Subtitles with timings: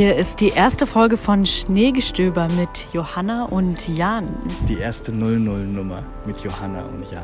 [0.00, 4.28] Hier ist die erste Folge von Schneegestöber mit Johanna und Jan.
[4.66, 7.22] Die erste 00-Nummer mit Johanna und Jan.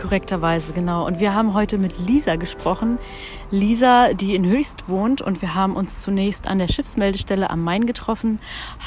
[0.00, 1.06] Korrekterweise, genau.
[1.06, 2.98] Und wir haben heute mit Lisa gesprochen.
[3.50, 5.20] Lisa, die in Höchst wohnt.
[5.20, 8.38] Und wir haben uns zunächst an der Schiffsmeldestelle am Main getroffen,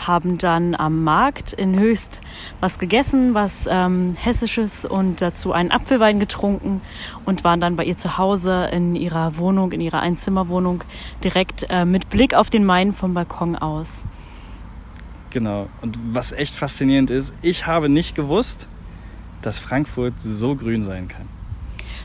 [0.07, 2.21] haben dann am Markt in Höchst
[2.59, 6.81] was gegessen, was ähm, Hessisches und dazu einen Apfelwein getrunken
[7.25, 10.83] und waren dann bei ihr zu Hause in ihrer Wohnung, in ihrer Einzimmerwohnung,
[11.23, 14.05] direkt äh, mit Blick auf den Main vom Balkon aus.
[15.29, 15.67] Genau.
[15.81, 18.67] Und was echt faszinierend ist, ich habe nicht gewusst,
[19.45, 21.27] dass Frankfurt so grün sein kann.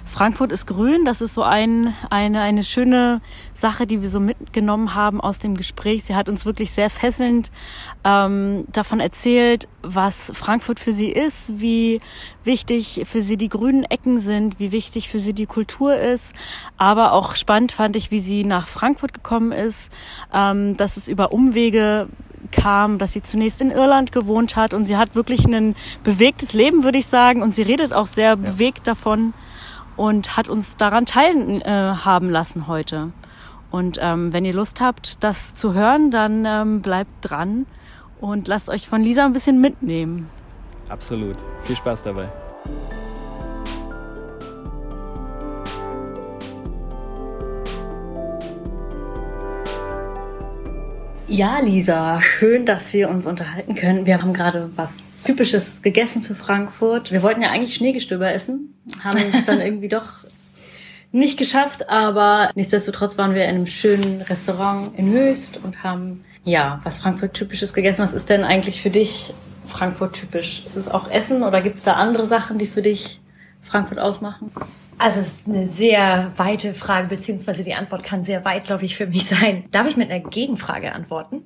[0.09, 3.21] Frankfurt ist grün, das ist so ein, eine, eine schöne
[3.55, 6.05] Sache, die wir so mitgenommen haben aus dem Gespräch.
[6.05, 7.53] Sie hat uns wirklich sehr fesselnd
[8.05, 12.01] ähm, davon erzählt, was Frankfurt für sie ist, wie
[12.43, 16.33] wichtig für sie die grünen Ecken sind, wie wichtig für sie die Kultur ist.
[16.79, 19.91] Aber auch spannend fand ich, wie sie nach Frankfurt gekommen ist,
[20.33, 22.09] ähm, dass es über Umwege
[22.51, 26.85] kam, dass sie zunächst in Irland gewohnt hat und sie hat wirklich ein bewegtes Leben,
[26.85, 28.35] würde ich sagen, und sie redet auch sehr ja.
[28.37, 29.35] bewegt davon
[29.97, 33.11] und hat uns daran teilhaben äh, lassen heute.
[33.71, 37.67] Und ähm, wenn ihr Lust habt, das zu hören, dann ähm, bleibt dran
[38.21, 40.29] und lasst euch von Lisa ein bisschen mitnehmen.
[40.89, 41.37] Absolut.
[41.65, 42.29] Viel Spaß dabei.
[51.31, 54.07] Ja, Lisa, schön, dass wir uns unterhalten können.
[54.07, 57.13] Wir haben gerade was Typisches gegessen für Frankfurt.
[57.13, 60.07] Wir wollten ja eigentlich Schneegestöber essen, haben es dann irgendwie doch
[61.13, 66.81] nicht geschafft, aber nichtsdestotrotz waren wir in einem schönen Restaurant in Höchst und haben ja
[66.83, 68.03] was Frankfurt Typisches gegessen.
[68.03, 69.35] Was ist denn eigentlich für dich
[69.67, 70.63] Frankfurt typisch?
[70.65, 73.21] Ist es auch Essen oder gibt es da andere Sachen, die für dich
[73.61, 74.51] Frankfurt ausmachen?
[74.99, 79.27] Also es ist eine sehr weite Frage, beziehungsweise die Antwort kann sehr weitläufig für mich
[79.27, 79.65] sein.
[79.71, 81.43] Darf ich mit einer Gegenfrage antworten?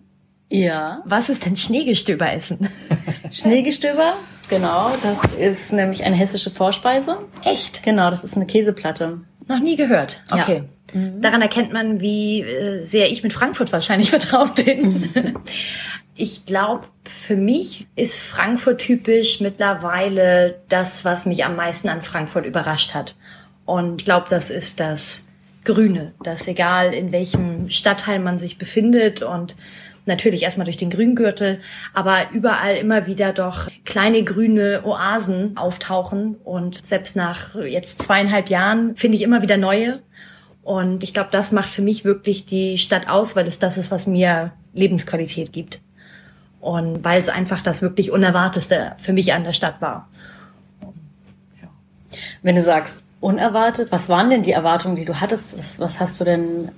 [0.50, 1.02] Ja.
[1.06, 2.68] Was ist denn Schneegestöber essen?
[3.30, 4.14] Schneegestöber,
[4.48, 4.90] genau.
[5.02, 7.18] Das ist nämlich eine hessische Vorspeise.
[7.44, 7.82] Echt?
[7.82, 9.20] Genau, das ist eine Käseplatte.
[9.48, 10.22] Noch nie gehört.
[10.30, 10.64] Okay.
[10.92, 11.00] Ja.
[11.00, 11.20] Mhm.
[11.22, 15.08] Daran erkennt man, wie äh, sehr ich mit Frankfurt wahrscheinlich vertraut bin.
[16.14, 22.44] Ich glaube, für mich ist Frankfurt typisch mittlerweile das, was mich am meisten an Frankfurt
[22.44, 23.16] überrascht hat.
[23.64, 25.26] Und ich glaube, das ist das
[25.64, 29.54] Grüne, dass egal in welchem Stadtteil man sich befindet und
[30.06, 31.60] natürlich erstmal durch den Grüngürtel,
[31.94, 38.96] aber überall immer wieder doch kleine grüne Oasen auftauchen und selbst nach jetzt zweieinhalb Jahren
[38.96, 40.02] finde ich immer wieder neue.
[40.64, 43.90] Und ich glaube, das macht für mich wirklich die Stadt aus, weil es das ist,
[43.90, 45.80] was mir Lebensqualität gibt.
[46.60, 50.08] Und weil es einfach das wirklich Unerwarteste für mich an der Stadt war.
[52.42, 53.90] Wenn du sagst, unerwartet.
[53.90, 55.56] Was waren denn die Erwartungen, die du hattest?
[55.56, 56.70] Was, was hast du denn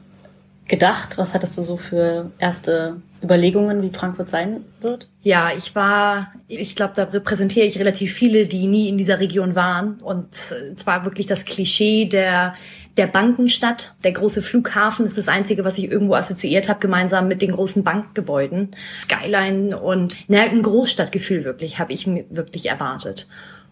[0.67, 1.19] gedacht?
[1.19, 5.09] Was hattest du so für erste Überlegungen, wie Frankfurt sein wird?
[5.23, 9.55] Ja, ich war, ich glaube, da repräsentiere ich relativ viele, die nie in dieser Region
[9.55, 9.99] waren.
[10.03, 12.55] Und zwar wirklich das Klischee der
[12.97, 13.95] der Bankenstadt.
[14.05, 17.83] Der große Flughafen ist das Einzige, was ich irgendwo assoziiert habe, gemeinsam mit den großen
[17.83, 18.71] Bankgebäuden.
[19.03, 23.27] Skyline und na, ein Großstadtgefühl wirklich, habe ich mir wirklich erwartet.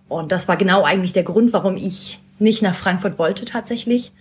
[0.09, 4.12] Und das war genau eigentlich der Grund, warum ich nicht nach Frankfurt wollte tatsächlich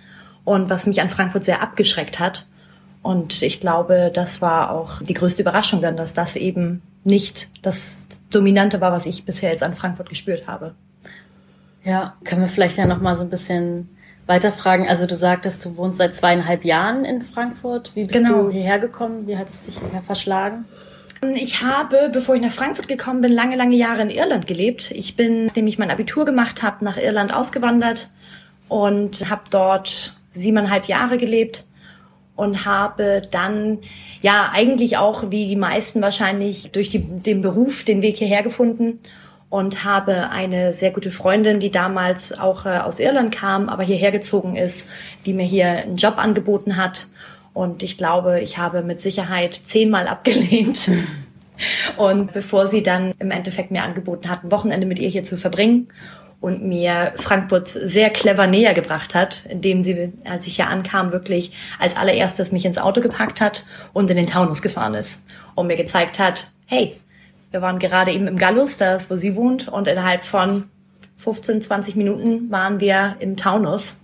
[0.43, 2.47] und was mich an Frankfurt sehr abgeschreckt hat.
[3.01, 8.07] Und ich glaube, das war auch die größte Überraschung dann, dass das eben nicht das
[8.29, 10.75] Dominante war, was ich bisher jetzt an Frankfurt gespürt habe.
[11.83, 13.89] Ja, können wir vielleicht ja noch mal so ein bisschen
[14.27, 14.87] weiterfragen.
[14.87, 17.91] Also du sagtest, du wohnst seit zweieinhalb Jahren in Frankfurt.
[17.95, 18.43] Wie bist genau.
[18.43, 19.25] du hierher gekommen?
[19.25, 20.65] Wie hat es dich hierher verschlagen?
[21.23, 24.89] Ich habe, bevor ich nach Frankfurt gekommen bin, lange, lange Jahre in Irland gelebt.
[24.91, 28.09] Ich bin, nachdem ich mein Abitur gemacht habe, nach Irland ausgewandert
[28.67, 31.66] und habe dort siebeneinhalb Jahre gelebt
[32.35, 33.78] und habe dann
[34.22, 38.99] ja eigentlich auch wie die meisten wahrscheinlich durch die, den Beruf den Weg hierher gefunden
[39.51, 44.11] und habe eine sehr gute Freundin, die damals auch äh, aus Irland kam, aber hierher
[44.11, 44.90] gezogen ist,
[45.25, 47.07] die mir hier einen Job angeboten hat
[47.53, 50.89] und ich glaube, ich habe mit Sicherheit zehnmal abgelehnt.
[51.95, 55.37] Und bevor sie dann im Endeffekt mir angeboten hat, ein Wochenende mit ihr hier zu
[55.37, 55.89] verbringen
[56.39, 61.53] und mir Frankfurt sehr clever näher gebracht hat, indem sie, als ich hier ankam, wirklich
[61.77, 65.21] als allererstes mich ins Auto gepackt hat und in den Taunus gefahren ist
[65.53, 66.99] und mir gezeigt hat, hey,
[67.51, 70.69] wir waren gerade eben im Gallus, da ist, wo sie wohnt, und innerhalb von
[71.17, 74.00] 15, 20 Minuten waren wir im Taunus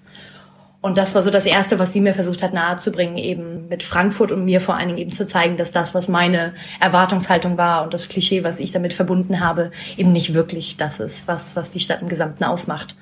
[0.87, 4.31] und das war so das Erste, was sie mir versucht hat nahezubringen, eben mit Frankfurt
[4.31, 7.93] und mir vor allen Dingen eben zu zeigen, dass das, was meine Erwartungshaltung war und
[7.93, 11.81] das Klischee, was ich damit verbunden habe, eben nicht wirklich das ist, was, was die
[11.81, 12.95] Stadt im Gesamten ausmacht.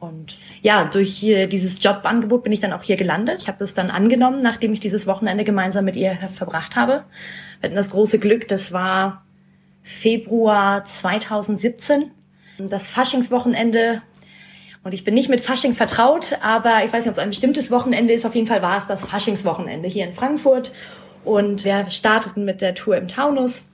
[0.00, 3.42] Und ja, durch dieses Jobangebot bin ich dann auch hier gelandet.
[3.42, 7.04] Ich habe das dann angenommen, nachdem ich dieses Wochenende gemeinsam mit ihr verbracht habe.
[7.60, 9.24] Wir hatten das große Glück, das war
[9.84, 12.10] Februar 2017,
[12.58, 14.02] das Faschingswochenende.
[14.84, 17.70] Und ich bin nicht mit Fasching vertraut, aber ich weiß nicht, ob es ein bestimmtes
[17.70, 18.26] Wochenende ist.
[18.26, 20.72] Auf jeden Fall war es das Faschingswochenende hier in Frankfurt.
[21.24, 23.66] Und wir starteten mit der Tour im Taunus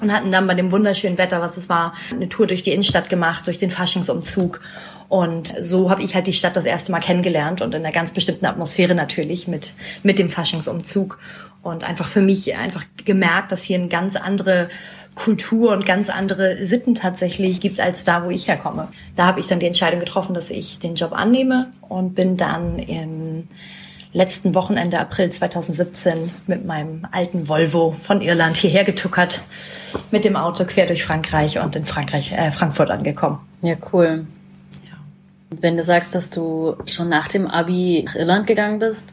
[0.00, 3.08] und hatten dann bei dem wunderschönen Wetter, was es war, eine Tour durch die Innenstadt
[3.08, 4.60] gemacht, durch den Faschingsumzug.
[5.08, 8.12] Und so habe ich halt die Stadt das erste Mal kennengelernt und in einer ganz
[8.12, 9.72] bestimmten Atmosphäre natürlich mit,
[10.02, 11.18] mit dem Faschingsumzug.
[11.62, 14.68] Und einfach für mich einfach gemerkt, dass hier eine ganz andere
[15.14, 18.88] Kultur und ganz andere Sitten tatsächlich gibt als da, wo ich herkomme.
[19.14, 22.78] Da habe ich dann die Entscheidung getroffen, dass ich den Job annehme und bin dann
[22.78, 23.48] im
[24.12, 29.42] letzten Wochenende April 2017 mit meinem alten Volvo von Irland hierher getuckert,
[30.10, 33.38] mit dem Auto quer durch Frankreich und in Frankreich, äh, Frankfurt angekommen.
[33.60, 34.26] Ja, cool.
[34.84, 34.96] Ja.
[35.60, 39.12] Wenn du sagst, dass du schon nach dem Abi nach Irland gegangen bist,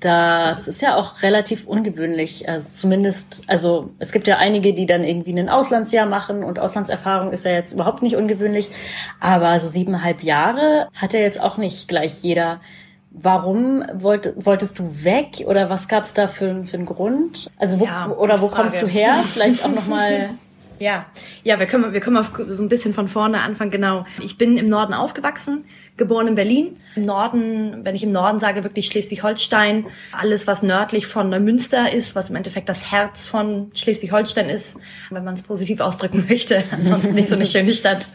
[0.00, 2.48] das ist ja auch relativ ungewöhnlich.
[2.48, 7.32] Also zumindest, also es gibt ja einige, die dann irgendwie ein Auslandsjahr machen und Auslandserfahrung
[7.32, 8.70] ist ja jetzt überhaupt nicht ungewöhnlich.
[9.20, 12.60] Aber so siebeneinhalb Jahre hat ja jetzt auch nicht gleich jeder.
[13.10, 17.50] Warum wollt, wolltest du weg oder was gab es da für, für einen Grund?
[17.56, 18.62] Also wo, ja, oder wo Frage.
[18.62, 19.14] kommst du her?
[19.24, 20.30] Vielleicht auch noch mal
[20.78, 21.06] Ja,
[21.42, 23.70] ja, wir können, wir können mal so ein bisschen von vorne anfangen.
[23.70, 24.04] Genau.
[24.22, 25.64] Ich bin im Norden aufgewachsen,
[25.96, 26.74] geboren in Berlin.
[26.96, 29.86] Im Norden, wenn ich im Norden sage, wirklich Schleswig-Holstein.
[30.12, 34.76] Alles, was nördlich von Neumünster ist, was im Endeffekt das Herz von Schleswig-Holstein ist,
[35.10, 36.62] wenn man es positiv ausdrücken möchte.
[36.70, 38.08] Ansonsten nicht so eine schöne Stadt.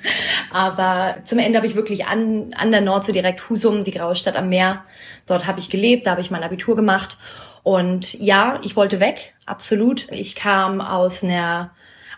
[0.51, 4.35] Aber zum Ende habe ich wirklich an, an der Nordsee direkt Husum, die graue Stadt
[4.35, 4.83] am Meer.
[5.25, 7.17] Dort habe ich gelebt, da habe ich mein Abitur gemacht.
[7.63, 10.11] Und ja, ich wollte weg, absolut.
[10.11, 11.71] Ich kam aus einer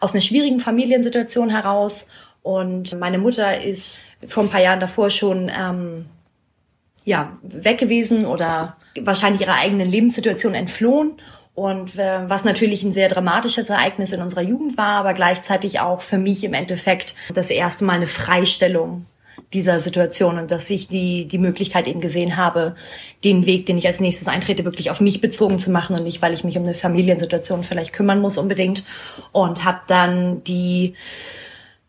[0.04, 2.08] aus einer schwierigen Familiensituation heraus.
[2.42, 6.06] Und meine Mutter ist vor ein paar Jahren davor schon ähm,
[7.06, 11.14] ja weg gewesen oder wahrscheinlich ihrer eigenen Lebenssituation entflohen.
[11.56, 16.02] Und äh, was natürlich ein sehr dramatisches Ereignis in unserer Jugend war, aber gleichzeitig auch
[16.02, 19.06] für mich im Endeffekt das erste Mal eine Freistellung
[19.54, 22.76] dieser Situation und dass ich die, die Möglichkeit eben gesehen habe,
[23.24, 26.22] den Weg, den ich als nächstes eintrete, wirklich auf mich bezogen zu machen und nicht,
[26.22, 28.84] weil ich mich um eine Familiensituation vielleicht kümmern muss unbedingt.
[29.32, 30.96] Und habe dann die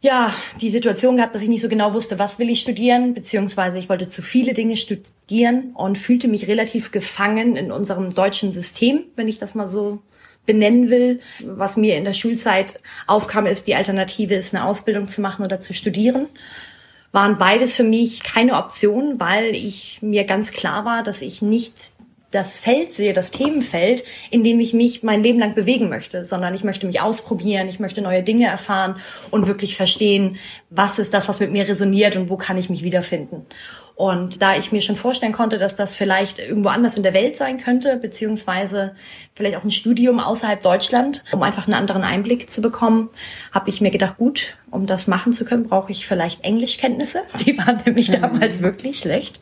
[0.00, 3.78] ja, die Situation gehabt, dass ich nicht so genau wusste, was will ich studieren, beziehungsweise
[3.78, 9.00] ich wollte zu viele Dinge studieren und fühlte mich relativ gefangen in unserem deutschen System,
[9.16, 10.02] wenn ich das mal so
[10.44, 11.20] benennen will.
[11.42, 15.58] Was mir in der Schulzeit aufkam, ist, die Alternative ist, eine Ausbildung zu machen oder
[15.58, 16.28] zu studieren
[17.14, 21.74] waren beides für mich keine Option, weil ich mir ganz klar war, dass ich nicht
[22.32, 26.52] das Feld sehe, das Themenfeld, in dem ich mich mein Leben lang bewegen möchte, sondern
[26.54, 28.96] ich möchte mich ausprobieren, ich möchte neue Dinge erfahren
[29.30, 30.38] und wirklich verstehen,
[30.70, 33.46] was ist das, was mit mir resoniert und wo kann ich mich wiederfinden.
[33.96, 37.36] Und da ich mir schon vorstellen konnte, dass das vielleicht irgendwo anders in der Welt
[37.36, 38.94] sein könnte, beziehungsweise
[39.34, 43.10] vielleicht auch ein Studium außerhalb Deutschland, um einfach einen anderen Einblick zu bekommen,
[43.52, 47.22] habe ich mir gedacht, gut, um das machen zu können, brauche ich vielleicht Englischkenntnisse.
[47.46, 48.20] Die waren nämlich mhm.
[48.20, 49.38] damals wirklich schlecht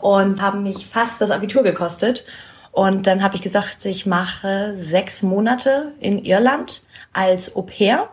[0.00, 2.24] und haben mich fast das Abitur gekostet.
[2.70, 8.08] Und dann habe ich gesagt, ich mache sechs Monate in Irland als Au pair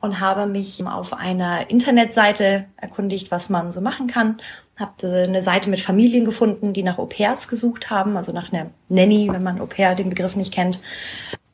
[0.00, 4.38] und habe mich auf einer Internetseite erkundigt, was man so machen kann.
[4.76, 8.70] Habe eine Seite mit Familien gefunden, die nach Au pairs gesucht haben, also nach einer
[8.88, 10.80] Nanny, wenn man Au pair den Begriff nicht kennt.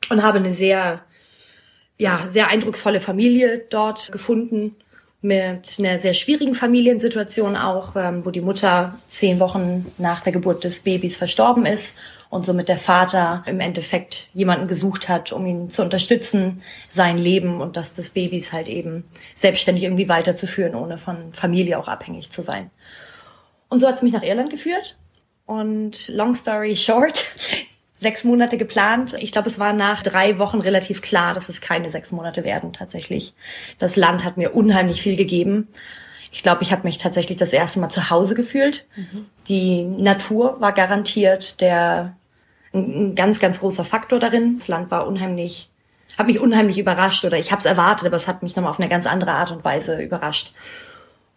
[0.09, 1.01] Und habe eine sehr,
[1.97, 4.75] ja, sehr eindrucksvolle Familie dort gefunden
[5.21, 10.63] mit einer sehr schwierigen Familiensituation auch, ähm, wo die Mutter zehn Wochen nach der Geburt
[10.63, 11.97] des Babys verstorben ist
[12.31, 17.61] und somit der Vater im Endeffekt jemanden gesucht hat, um ihn zu unterstützen, sein Leben
[17.61, 19.03] und das des Babys halt eben
[19.35, 22.71] selbstständig irgendwie weiterzuführen, ohne von Familie auch abhängig zu sein.
[23.71, 24.97] Und so hat es mich nach Irland geführt.
[25.45, 27.25] Und long story short,
[27.93, 29.15] sechs Monate geplant.
[29.17, 32.73] Ich glaube, es war nach drei Wochen relativ klar, dass es keine sechs Monate werden
[32.73, 33.33] tatsächlich.
[33.77, 35.69] Das Land hat mir unheimlich viel gegeben.
[36.33, 38.85] Ich glaube, ich habe mich tatsächlich das erste Mal zu Hause gefühlt.
[38.97, 39.25] Mhm.
[39.47, 42.17] Die Natur war garantiert der
[42.73, 44.57] ein, ein, ganz, ganz großer Faktor darin.
[44.57, 45.69] Das Land war unheimlich,
[46.17, 48.79] hat mich unheimlich überrascht oder ich habe es erwartet, aber es hat mich nochmal auf
[48.81, 50.53] eine ganz andere Art und Weise überrascht.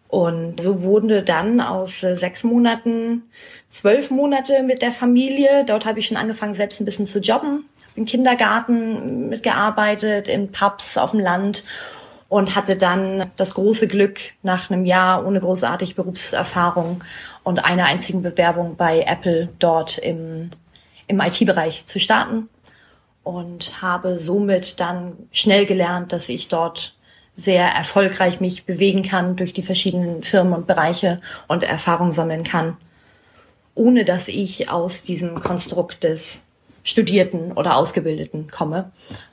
[0.09, 3.23] Und so wurde dann aus äh, sechs Monaten
[3.69, 5.65] zwölf Monate mit der Familie.
[5.65, 7.65] Dort habe ich schon angefangen, selbst ein bisschen zu jobben.
[7.97, 11.65] Im Kindergarten mitgearbeitet, in Pubs auf dem Land
[12.29, 17.05] und hatte dann das große Glück, nach einem Jahr ohne großartig Berufserfahrung
[17.45, 20.51] und einer einzigen Bewerbung bei Apple dort im,
[21.07, 22.49] im IT-Bereich zu starten
[23.23, 26.97] und habe somit dann schnell gelernt, dass ich dort
[27.37, 32.77] sehr erfolgreich mich bewegen kann durch die verschiedenen Firmen und Bereiche und Erfahrung sammeln kann,
[33.75, 36.47] ohne dass ich aus diesem Konstrukt des
[36.85, 38.93] Studierten oder Ausgebildeten komme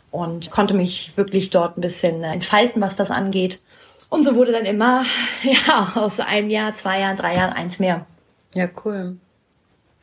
[0.09, 3.61] und konnte mich wirklich dort ein bisschen entfalten, was das angeht.
[4.09, 5.05] Und so wurde dann immer,
[5.43, 8.05] ja, aus einem Jahr, zwei Jahren, drei Jahren eins mehr.
[8.53, 9.17] Ja, cool.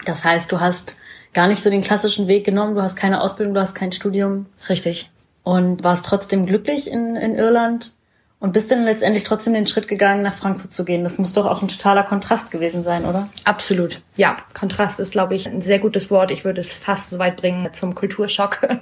[0.05, 0.97] Das heißt, du hast
[1.33, 4.47] gar nicht so den klassischen Weg genommen, du hast keine Ausbildung, du hast kein Studium.
[4.69, 5.11] Richtig
[5.49, 7.93] und warst trotzdem glücklich in, in Irland
[8.39, 11.05] und bist dann letztendlich trotzdem den Schritt gegangen, nach Frankfurt zu gehen.
[11.05, 13.31] Das muss doch auch ein totaler Kontrast gewesen sein, oder?
[13.47, 14.03] Absolut.
[14.17, 16.31] Ja, Kontrast ist, glaube ich, ein sehr gutes Wort.
[16.33, 18.61] Ich würde es fast so weit bringen zum Kulturschock.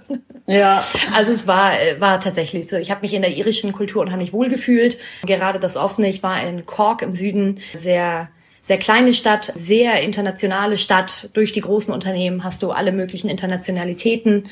[0.49, 0.80] Ja.
[1.12, 2.76] Also es war, war tatsächlich so.
[2.76, 4.96] Ich habe mich in der irischen Kultur unheimlich wohlgefühlt.
[5.26, 6.06] Gerade das Offene.
[6.06, 8.28] Ich war in Cork im Süden sehr
[8.62, 11.30] sehr kleine Stadt, sehr internationale Stadt.
[11.32, 14.46] Durch die großen Unternehmen hast du alle möglichen Internationalitäten.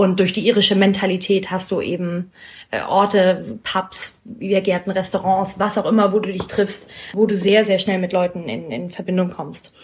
[0.00, 2.32] Und durch die irische Mentalität hast du eben
[2.70, 7.66] äh, Orte, Pubs, Biergärten, Restaurants, was auch immer, wo du dich triffst, wo du sehr,
[7.66, 9.74] sehr schnell mit Leuten in, in Verbindung kommst.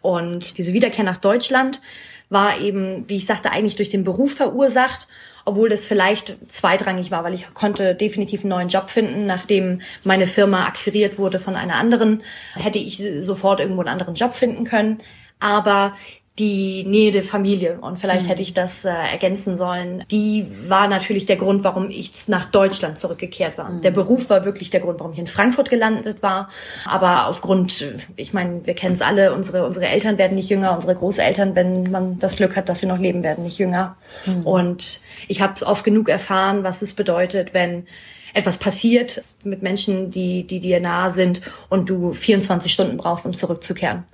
[0.00, 1.82] Und diese Wiederkehr nach Deutschland
[2.30, 5.08] war eben, wie ich sagte, eigentlich durch den Beruf verursacht,
[5.44, 9.26] obwohl das vielleicht zweitrangig war, weil ich konnte definitiv einen neuen Job finden.
[9.26, 12.22] Nachdem meine Firma akquiriert wurde von einer anderen,
[12.54, 15.02] hätte ich sofort irgendwo einen anderen Job finden können.
[15.38, 15.94] Aber
[16.38, 17.78] die Nähe der Familie.
[17.80, 18.28] Und vielleicht mhm.
[18.28, 20.04] hätte ich das äh, ergänzen sollen.
[20.10, 23.70] Die war natürlich der Grund, warum ich nach Deutschland zurückgekehrt war.
[23.70, 23.80] Mhm.
[23.80, 26.50] Der Beruf war wirklich der Grund, warum ich in Frankfurt gelandet war.
[26.84, 30.94] Aber aufgrund, ich meine, wir kennen es alle, unsere, unsere Eltern werden nicht jünger, unsere
[30.94, 33.96] Großeltern, wenn man das Glück hat, dass sie noch leben, werden nicht jünger.
[34.26, 34.42] Mhm.
[34.46, 37.86] Und ich habe es oft genug erfahren, was es bedeutet, wenn
[38.34, 41.40] etwas passiert mit Menschen, die, die dir nahe sind
[41.70, 44.04] und du 24 Stunden brauchst, um zurückzukehren.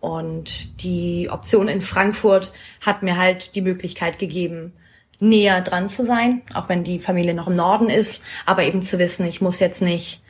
[0.00, 2.52] Und die Option in Frankfurt
[2.84, 4.72] hat mir halt die Möglichkeit gegeben,
[5.20, 8.98] näher dran zu sein, auch wenn die Familie noch im Norden ist, aber eben zu
[8.98, 10.22] wissen, ich muss jetzt nicht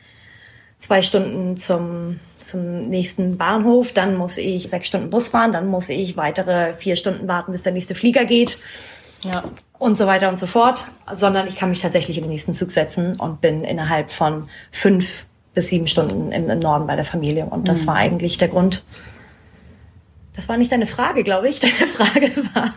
[0.79, 5.89] zwei Stunden zum, zum nächsten Bahnhof, dann muss ich sechs Stunden Bus fahren, dann muss
[5.89, 8.57] ich weitere vier Stunden warten, bis der nächste Flieger geht.
[9.23, 9.43] Ja.
[9.77, 12.71] Und so weiter und so fort, sondern ich kann mich tatsächlich in den nächsten Zug
[12.71, 17.45] setzen und bin innerhalb von fünf bis sieben Stunden im, im Norden bei der Familie.
[17.45, 17.87] Und das mhm.
[17.87, 18.83] war eigentlich der Grund,
[20.39, 21.59] das war nicht deine Frage, glaube ich.
[21.59, 22.73] Deine Frage war,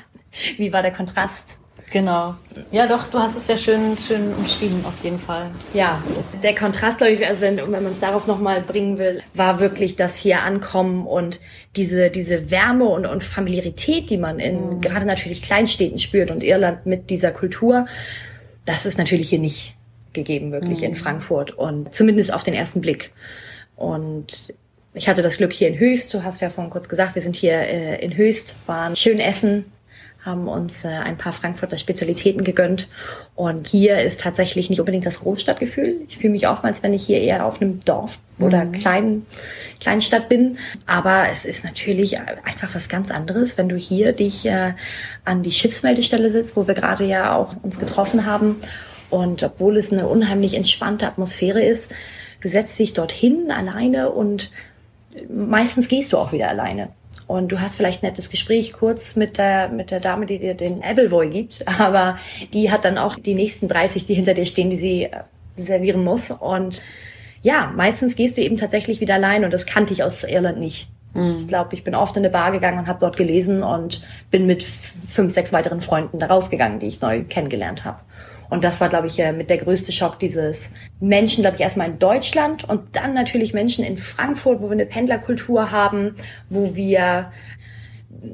[0.56, 1.44] wie war der Kontrast?
[1.92, 2.34] Genau.
[2.72, 5.48] Ja, doch, du hast es ja schön, schön umschrieben, auf jeden Fall.
[5.72, 6.02] Ja,
[6.42, 9.94] der Kontrast, glaube ich, also wenn, wenn man es darauf nochmal bringen will, war wirklich
[9.94, 11.38] das hier ankommen und
[11.76, 14.80] diese, diese Wärme und, und Familiarität, die man in mhm.
[14.80, 17.86] gerade natürlich Kleinstädten spürt und Irland mit dieser Kultur,
[18.64, 19.76] das ist natürlich hier nicht
[20.14, 20.86] gegeben, wirklich mhm.
[20.86, 23.12] in Frankfurt und zumindest auf den ersten Blick.
[23.76, 24.52] Und
[24.94, 27.36] ich hatte das Glück hier in Höchst, du hast ja vorhin kurz gesagt, wir sind
[27.36, 29.64] hier äh, in Höchst, waren schön essen,
[30.24, 32.88] haben uns äh, ein paar Frankfurter Spezialitäten gegönnt.
[33.34, 36.02] Und hier ist tatsächlich nicht unbedingt das Großstadtgefühl.
[36.08, 38.72] Ich fühle mich auch, als wenn ich hier eher auf einem Dorf oder mhm.
[38.72, 39.26] kleinen
[39.80, 40.58] Kleinstadt bin.
[40.86, 44.74] Aber es ist natürlich einfach was ganz anderes, wenn du hier dich äh,
[45.24, 48.56] an die Schiffsmeldestelle sitzt, wo wir gerade ja auch uns getroffen haben.
[49.10, 51.92] Und obwohl es eine unheimlich entspannte Atmosphäre ist,
[52.42, 54.50] du setzt dich dorthin alleine und
[55.28, 56.90] meistens gehst du auch wieder alleine.
[57.26, 60.54] Und du hast vielleicht ein nettes Gespräch kurz mit der, mit der Dame, die dir
[60.54, 62.18] den Appleboy gibt, aber
[62.52, 65.22] die hat dann auch die nächsten 30, die hinter dir stehen, die sie äh,
[65.56, 66.30] servieren muss.
[66.30, 66.82] Und
[67.42, 70.88] ja, meistens gehst du eben tatsächlich wieder allein und das kannte ich aus Irland nicht.
[71.14, 71.36] Mhm.
[71.40, 74.46] Ich glaube, ich bin oft in eine Bar gegangen und habe dort gelesen und bin
[74.46, 78.00] mit fünf, sechs weiteren Freunden da rausgegangen, die ich neu kennengelernt habe.
[78.52, 81.98] Und das war, glaube ich, mit der größte Schock dieses Menschen, glaube ich, erstmal in
[81.98, 86.16] Deutschland und dann natürlich Menschen in Frankfurt, wo wir eine Pendlerkultur haben,
[86.50, 87.32] wo wir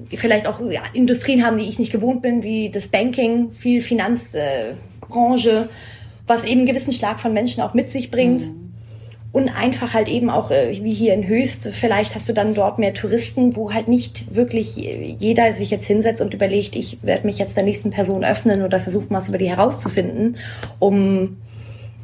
[0.07, 5.51] vielleicht auch ja, Industrien haben, die ich nicht gewohnt bin, wie das Banking, viel Finanzbranche,
[5.51, 5.69] äh,
[6.27, 8.49] was eben einen gewissen Schlag von Menschen auch mit sich bringt.
[8.49, 8.68] Mhm
[9.39, 12.79] und einfach halt eben auch äh, wie hier in Höchst, vielleicht hast du dann dort
[12.79, 17.39] mehr Touristen, wo halt nicht wirklich jeder sich jetzt hinsetzt und überlegt, ich werde mich
[17.39, 20.37] jetzt der nächsten Person öffnen oder versuche mal was über die herauszufinden,
[20.79, 21.39] um,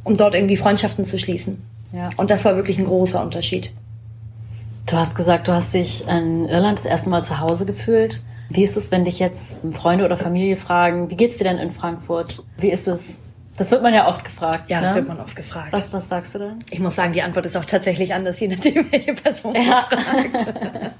[0.05, 1.63] um dort irgendwie Freundschaften zu schließen.
[1.93, 2.09] Ja.
[2.17, 3.71] Und das war wirklich ein großer Unterschied.
[4.87, 8.21] Du hast gesagt, du hast dich in Irland das erste Mal zu Hause gefühlt.
[8.51, 11.71] Wie ist es, wenn dich jetzt Freunde oder Familie fragen, wie geht's dir denn in
[11.71, 12.43] Frankfurt?
[12.59, 13.19] Wie ist es?
[13.57, 14.69] Das wird man ja oft gefragt.
[14.69, 14.97] Ja, das ne?
[14.97, 15.73] wird man oft gefragt.
[15.73, 16.59] Was, was sagst du denn?
[16.71, 19.87] Ich muss sagen, die Antwort ist auch tatsächlich anders, je nachdem, welche Person ja.
[19.89, 20.55] fragt.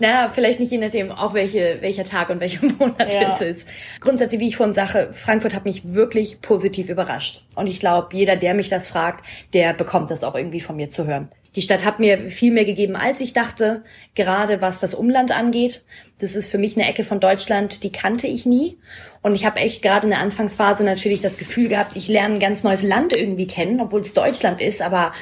[0.00, 3.28] naja, vielleicht nicht je nachdem, auch welche, welcher Tag und welcher Monat ja.
[3.28, 3.68] es ist.
[4.00, 7.44] Grundsätzlich, wie ich vorhin sage, Frankfurt hat mich wirklich positiv überrascht.
[7.54, 10.90] Und ich glaube, jeder, der mich das fragt, der bekommt das auch irgendwie von mir
[10.90, 11.28] zu hören.
[11.56, 13.82] Die Stadt hat mir viel mehr gegeben, als ich dachte,
[14.14, 15.82] gerade was das Umland angeht.
[16.20, 18.78] Das ist für mich eine Ecke von Deutschland, die kannte ich nie.
[19.22, 22.40] Und ich habe echt gerade in der Anfangsphase natürlich das Gefühl gehabt, ich lerne ein
[22.40, 24.80] ganz neues Land irgendwie kennen, obwohl es Deutschland ist.
[24.80, 25.12] Aber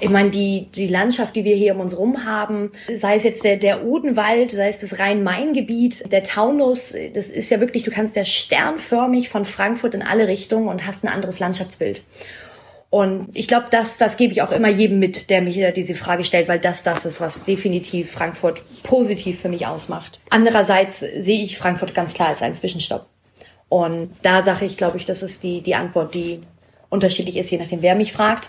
[0.00, 3.44] ich meine, die, die Landschaft, die wir hier um uns rum haben, sei es jetzt
[3.44, 8.16] der, der Odenwald, sei es das Rhein-Main-Gebiet, der Taunus, das ist ja wirklich, du kannst
[8.16, 12.02] ja sternförmig von Frankfurt in alle Richtungen und hast ein anderes Landschaftsbild.
[12.88, 16.24] Und ich glaube, das, das gebe ich auch immer jedem mit, der mich diese Frage
[16.24, 20.20] stellt, weil das das ist, was definitiv Frankfurt positiv für mich ausmacht.
[20.30, 23.06] Andererseits sehe ich Frankfurt ganz klar als einen Zwischenstopp.
[23.68, 26.42] Und da sage ich, glaube ich, das ist die, die Antwort, die
[26.88, 28.48] unterschiedlich ist, je nachdem, wer mich fragt.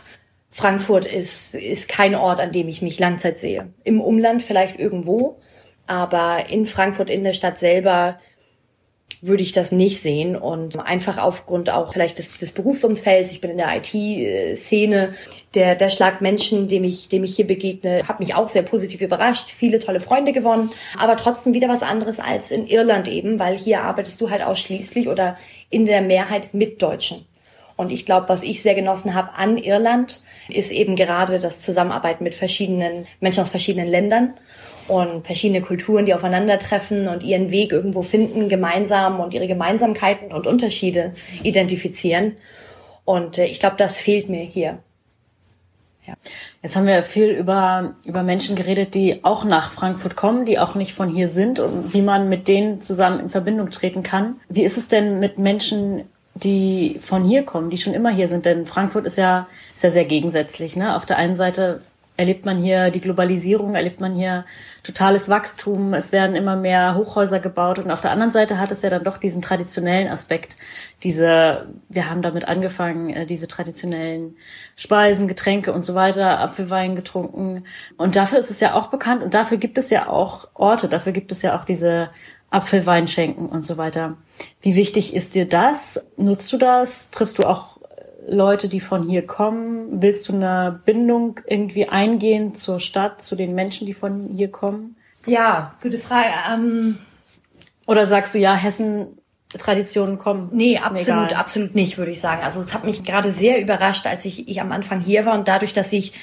[0.49, 3.73] Frankfurt ist, ist kein Ort, an dem ich mich Langzeit sehe.
[3.83, 5.39] Im Umland vielleicht irgendwo,
[5.87, 8.19] aber in Frankfurt, in der Stadt selber,
[9.21, 10.35] würde ich das nicht sehen.
[10.35, 15.13] Und einfach aufgrund auch vielleicht des, des Berufsumfelds, ich bin in der IT-Szene,
[15.53, 19.01] der, der Schlag Menschen, dem ich, dem ich hier begegne, hat mich auch sehr positiv
[19.01, 23.57] überrascht, viele tolle Freunde gewonnen, aber trotzdem wieder was anderes als in Irland eben, weil
[23.57, 25.37] hier arbeitest du halt ausschließlich oder
[25.69, 27.25] in der Mehrheit mit Deutschen.
[27.75, 32.23] Und ich glaube, was ich sehr genossen habe an Irland, ist eben gerade das Zusammenarbeiten
[32.23, 34.33] mit verschiedenen Menschen aus verschiedenen Ländern
[34.87, 40.47] und verschiedene Kulturen, die aufeinandertreffen und ihren Weg irgendwo finden, gemeinsam und ihre Gemeinsamkeiten und
[40.47, 41.13] Unterschiede
[41.43, 42.37] identifizieren.
[43.05, 44.79] Und äh, ich glaube, das fehlt mir hier.
[46.05, 46.13] Ja.
[46.63, 50.75] Jetzt haben wir viel über, über Menschen geredet, die auch nach Frankfurt kommen, die auch
[50.75, 54.37] nicht von hier sind und wie man mit denen zusammen in Verbindung treten kann.
[54.47, 58.45] Wie ist es denn mit Menschen, die von hier kommen, die schon immer hier sind?
[58.45, 60.77] Denn Frankfurt ist ja, ist ja sehr gegensätzlich.
[60.77, 60.95] Ne?
[60.95, 61.81] Auf der einen Seite
[62.17, 64.45] erlebt man hier die Globalisierung, erlebt man hier
[64.83, 68.81] totales Wachstum, es werden immer mehr Hochhäuser gebaut und auf der anderen Seite hat es
[68.81, 70.57] ja dann doch diesen traditionellen Aspekt,
[71.03, 74.35] diese, wir haben damit angefangen, äh, diese traditionellen
[74.75, 77.65] Speisen, Getränke und so weiter, Apfelwein getrunken
[77.97, 81.11] und dafür ist es ja auch bekannt und dafür gibt es ja auch Orte, dafür
[81.11, 82.09] gibt es ja auch diese
[82.49, 84.17] Apfelweinschenken und so weiter.
[84.61, 86.03] Wie wichtig ist dir das?
[86.15, 87.11] Nutzt du das?
[87.11, 87.76] Triffst du auch
[88.27, 90.01] Leute, die von hier kommen?
[90.01, 94.95] Willst du eine Bindung irgendwie eingehen zur Stadt, zu den Menschen, die von hier kommen?
[95.25, 96.27] Ja, gute Frage.
[96.51, 96.97] Ähm
[97.85, 99.17] Oder sagst du, ja, Hessen
[99.57, 100.49] Traditionen kommen?
[100.51, 102.41] Nee, absolut, absolut nicht, würde ich sagen.
[102.43, 105.47] Also es hat mich gerade sehr überrascht, als ich, ich am Anfang hier war und
[105.47, 106.13] dadurch, dass ich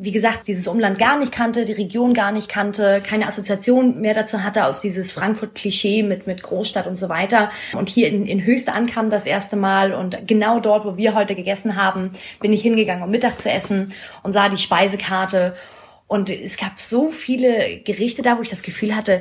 [0.00, 4.14] wie gesagt, dieses Umland gar nicht kannte, die Region gar nicht kannte, keine Assoziation mehr
[4.14, 7.50] dazu hatte aus dieses Frankfurt-Klischee mit, mit Großstadt und so weiter.
[7.72, 11.34] Und hier in, in Höchste ankam das erste Mal und genau dort, wo wir heute
[11.34, 15.56] gegessen haben, bin ich hingegangen, um Mittag zu essen und sah die Speisekarte.
[16.06, 19.20] Und es gab so viele Gerichte da, wo ich das Gefühl hatte,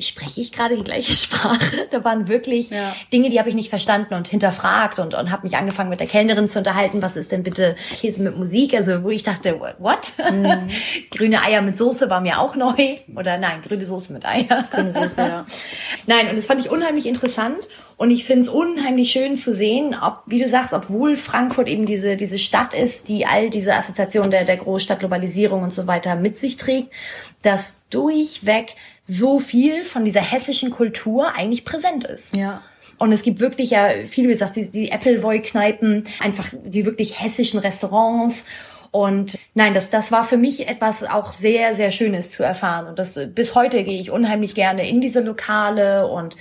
[0.00, 1.88] spreche ich gerade die gleiche Sprache?
[1.90, 2.94] Da waren wirklich ja.
[3.12, 6.06] Dinge, die habe ich nicht verstanden und hinterfragt und, und habe mich angefangen mit der
[6.06, 8.74] Kellnerin zu unterhalten, was ist denn bitte Käse mit Musik?
[8.74, 10.12] Also wo ich dachte, what?
[10.30, 10.68] Mhm.
[11.10, 12.96] grüne Eier mit Soße war mir auch neu.
[13.14, 14.66] Oder nein, grüne Soße mit Eier.
[14.70, 15.46] Grüne Soße, ja.
[16.06, 17.68] nein, und das fand ich unheimlich interessant.
[17.98, 21.86] Und ich finde es unheimlich schön zu sehen, ob, wie du sagst, obwohl Frankfurt eben
[21.86, 26.14] diese, diese Stadt ist, die all diese Assoziationen der, der Großstadt, Globalisierung und so weiter
[26.14, 26.92] mit sich trägt,
[27.40, 28.74] dass durchweg
[29.06, 32.36] so viel von dieser hessischen Kultur eigentlich präsent ist.
[32.36, 32.62] Ja.
[32.98, 37.60] Und es gibt wirklich ja viele, wie gesagt, die, die Appleboy-Kneipen, einfach die wirklich hessischen
[37.60, 38.46] Restaurants.
[38.90, 42.86] Und nein, das, das war für mich etwas auch sehr, sehr Schönes zu erfahren.
[42.86, 46.36] Und das bis heute gehe ich unheimlich gerne in diese Lokale und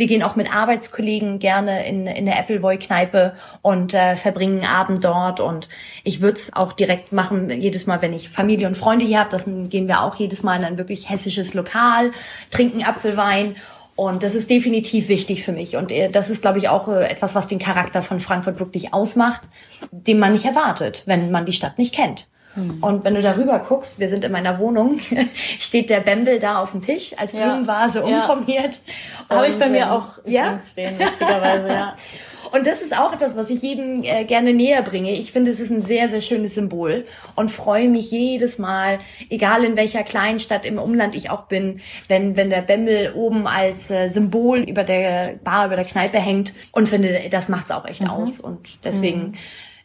[0.00, 5.40] wir gehen auch mit Arbeitskollegen gerne in, in der Appleboy-Kneipe und äh, verbringen Abend dort.
[5.40, 5.68] Und
[6.04, 9.36] ich würde es auch direkt machen, jedes Mal, wenn ich Familie und Freunde hier habe,
[9.36, 12.12] dann gehen wir auch jedes Mal in ein wirklich hessisches Lokal,
[12.50, 13.56] trinken Apfelwein.
[13.94, 15.76] Und das ist definitiv wichtig für mich.
[15.76, 18.94] Und äh, das ist, glaube ich, auch äh, etwas, was den Charakter von Frankfurt wirklich
[18.94, 19.42] ausmacht,
[19.90, 22.26] den man nicht erwartet, wenn man die Stadt nicht kennt.
[22.54, 22.82] Hm.
[22.82, 24.98] Und wenn du darüber guckst, wir sind in meiner Wohnung,
[25.58, 28.04] steht der Bembel da auf dem Tisch als Blumenvase ja.
[28.04, 28.80] umformiert.
[29.28, 30.58] Habe ich bei mir ähm, auch ja?
[30.58, 31.96] stehen, witzigerweise, ja.
[32.52, 35.12] Und das ist auch etwas, was ich jedem äh, gerne näher bringe.
[35.12, 39.64] Ich finde, es ist ein sehr, sehr schönes Symbol und freue mich jedes Mal, egal
[39.64, 44.08] in welcher Kleinstadt im Umland ich auch bin, wenn, wenn der Bembel oben als äh,
[44.08, 48.10] Symbol über der Bar, über der Kneipe hängt und finde, das macht's auch echt mhm.
[48.10, 48.40] aus.
[48.40, 49.34] Und deswegen mhm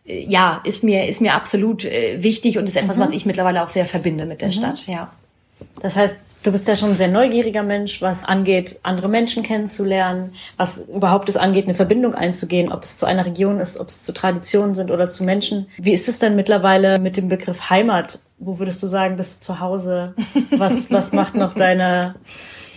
[0.05, 3.01] ja, ist mir, ist mir absolut äh, wichtig und ist etwas, mhm.
[3.01, 4.53] was ich mittlerweile auch sehr verbinde mit der mhm.
[4.53, 5.11] Stadt, ja.
[5.81, 10.33] Das heißt, du bist ja schon ein sehr neugieriger Mensch, was angeht, andere Menschen kennenzulernen,
[10.57, 14.03] was überhaupt es angeht, eine Verbindung einzugehen, ob es zu einer Region ist, ob es
[14.03, 15.67] zu Traditionen sind oder zu Menschen.
[15.77, 18.19] Wie ist es denn mittlerweile mit dem Begriff Heimat?
[18.37, 20.13] Wo würdest du sagen, bist du zu Hause?
[20.51, 22.15] Was, was macht noch deine,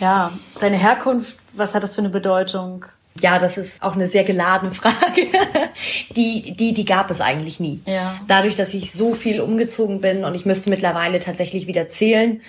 [0.01, 1.37] ja, deine Herkunft?
[1.53, 2.87] Was hat das für eine Bedeutung?
[3.22, 5.26] Ja, das ist auch eine sehr geladene Frage.
[6.16, 7.81] die, die, die gab es eigentlich nie.
[7.87, 8.20] Ja.
[8.26, 12.40] Dadurch, dass ich so viel umgezogen bin und ich müsste mittlerweile tatsächlich wieder zählen,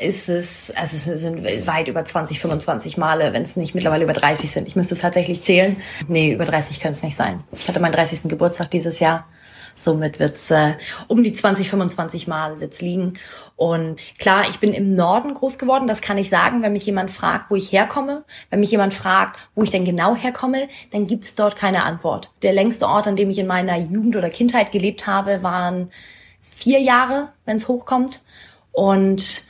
[0.00, 4.12] ist es, also es sind weit über 20, 25 Male, wenn es nicht mittlerweile über
[4.12, 4.66] 30 sind.
[4.66, 5.76] Ich müsste es tatsächlich zählen.
[6.08, 7.40] Nee, über 30 können es nicht sein.
[7.52, 8.22] Ich hatte meinen 30.
[8.24, 9.26] Geburtstag dieses Jahr.
[9.74, 10.74] Somit wird's äh,
[11.08, 13.14] um die 20, 25 Mal wird's liegen.
[13.56, 16.62] Und klar, ich bin im Norden groß geworden, das kann ich sagen.
[16.62, 20.16] Wenn mich jemand fragt, wo ich herkomme, wenn mich jemand fragt, wo ich denn genau
[20.16, 22.30] herkomme, dann gibt's dort keine Antwort.
[22.42, 25.90] Der längste Ort, an dem ich in meiner Jugend oder Kindheit gelebt habe, waren
[26.40, 28.22] vier Jahre, wenn's hochkommt.
[28.72, 29.46] Und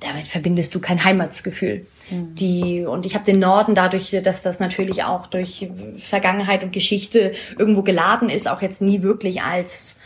[0.00, 1.86] damit verbindest du kein Heimatsgefühl.
[2.10, 2.34] Mhm.
[2.34, 7.32] Die, und ich habe den Norden dadurch, dass das natürlich auch durch Vergangenheit und Geschichte
[7.58, 9.96] irgendwo geladen ist, auch jetzt nie wirklich als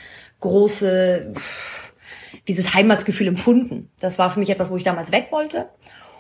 [0.41, 1.33] große,
[2.47, 3.91] dieses Heimatsgefühl empfunden.
[3.99, 5.69] Das war für mich etwas, wo ich damals weg wollte.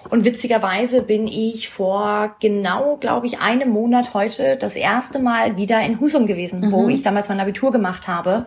[0.09, 5.81] Und witzigerweise bin ich vor genau, glaube ich, einem Monat heute das erste Mal wieder
[5.83, 6.73] in Husum gewesen, mhm.
[6.73, 8.47] wo ich damals mein Abitur gemacht habe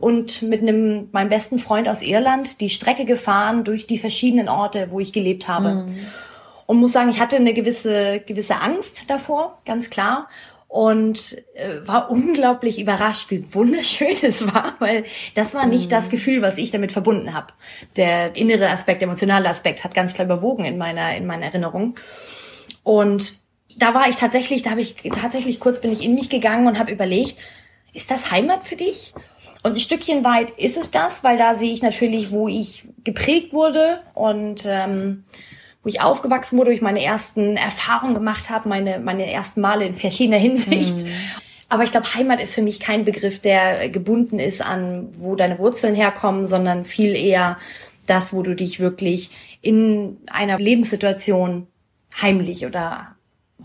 [0.00, 4.88] und mit einem meinem besten Freund aus Irland die Strecke gefahren durch die verschiedenen Orte,
[4.90, 5.74] wo ich gelebt habe.
[5.74, 5.98] Mhm.
[6.66, 10.28] Und muss sagen, ich hatte eine gewisse gewisse Angst davor, ganz klar.
[10.68, 15.90] Und äh, war unglaublich überrascht, wie wunderschön es war, weil das war nicht mhm.
[15.90, 17.54] das Gefühl, was ich damit verbunden habe.
[17.96, 21.94] Der innere Aspekt, der emotionale Aspekt hat ganz klar überwogen in meiner in meiner Erinnerung.
[22.82, 23.38] Und
[23.78, 26.78] da war ich tatsächlich, da habe ich tatsächlich kurz bin ich in mich gegangen und
[26.78, 27.38] habe überlegt,
[27.92, 29.14] ist das Heimat für dich?
[29.62, 33.52] Und ein Stückchen weit ist es das, weil da sehe ich natürlich, wo ich geprägt
[33.52, 35.24] wurde und ähm,
[35.82, 39.84] wo ich aufgewachsen wurde, wo ich meine ersten Erfahrungen gemacht habe, meine, meine ersten Male
[39.84, 40.98] in verschiedener Hinsicht.
[40.98, 41.12] Mhm.
[41.68, 45.58] Aber ich glaube, Heimat ist für mich kein Begriff, der gebunden ist an, wo deine
[45.58, 47.58] Wurzeln herkommen, sondern viel eher
[48.06, 51.66] das, wo du dich wirklich in einer Lebenssituation
[52.20, 53.16] heimlich oder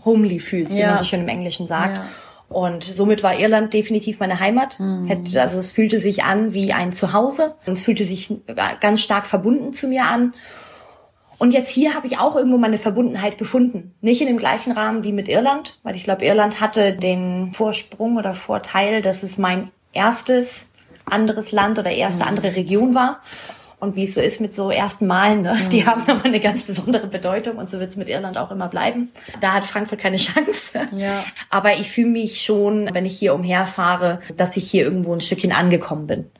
[0.04, 0.78] homely fühlst, ja.
[0.78, 1.96] wie man sich schon im Englischen sagt.
[1.98, 2.08] Ja.
[2.48, 4.78] Und somit war Irland definitiv meine Heimat.
[4.78, 5.10] Mhm.
[5.36, 8.32] Also es fühlte sich an wie ein Zuhause und es fühlte sich
[8.80, 10.34] ganz stark verbunden zu mir an.
[11.38, 13.94] Und jetzt hier habe ich auch irgendwo meine Verbundenheit gefunden.
[14.00, 18.16] Nicht in dem gleichen Rahmen wie mit Irland, weil ich glaube, Irland hatte den Vorsprung
[18.16, 20.68] oder Vorteil, dass es mein erstes
[21.06, 22.28] anderes Land oder erste mhm.
[22.28, 23.20] andere Region war.
[23.80, 25.54] Und wie es so ist mit so ersten Malen, ne?
[25.54, 25.68] Mhm.
[25.68, 28.68] die haben aber eine ganz besondere Bedeutung und so wird es mit Irland auch immer
[28.68, 29.10] bleiben.
[29.40, 30.80] Da hat Frankfurt keine Chance.
[30.96, 31.24] Ja.
[31.50, 35.52] Aber ich fühle mich schon, wenn ich hier umherfahre, dass ich hier irgendwo ein Stückchen
[35.52, 36.30] angekommen bin.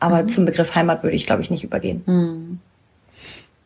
[0.00, 0.28] Aber mhm.
[0.28, 2.02] zum Begriff Heimat würde ich, glaube ich, nicht übergehen.
[2.06, 2.60] Mhm.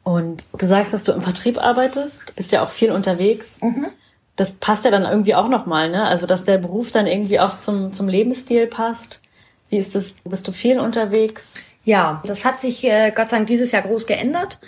[0.04, 3.58] Und du sagst, dass du im Vertrieb arbeitest, bist ja auch viel unterwegs.
[3.60, 3.88] Mhm.
[4.36, 6.04] Das passt ja dann irgendwie auch nochmal, ne?
[6.04, 9.20] Also, dass der Beruf dann irgendwie auch zum, zum Lebensstil passt.
[9.68, 10.14] Wie ist das?
[10.24, 11.54] Bist du viel unterwegs?
[11.88, 14.58] Ja, das hat sich äh, Gott sei Dank dieses Jahr groß geändert.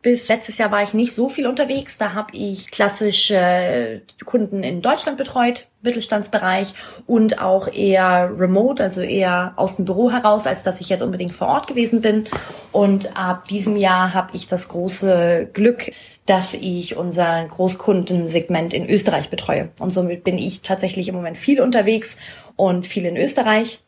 [0.00, 1.98] Bis letztes Jahr war ich nicht so viel unterwegs.
[1.98, 6.74] Da habe ich klassisch äh, Kunden in Deutschland betreut, Mittelstandsbereich
[7.08, 11.32] und auch eher remote, also eher aus dem Büro heraus, als dass ich jetzt unbedingt
[11.32, 12.28] vor Ort gewesen bin.
[12.70, 15.90] Und ab diesem Jahr habe ich das große Glück,
[16.26, 19.70] dass ich unser Großkundensegment in Österreich betreue.
[19.80, 22.18] Und somit bin ich tatsächlich im Moment viel unterwegs
[22.54, 23.80] und viel in Österreich.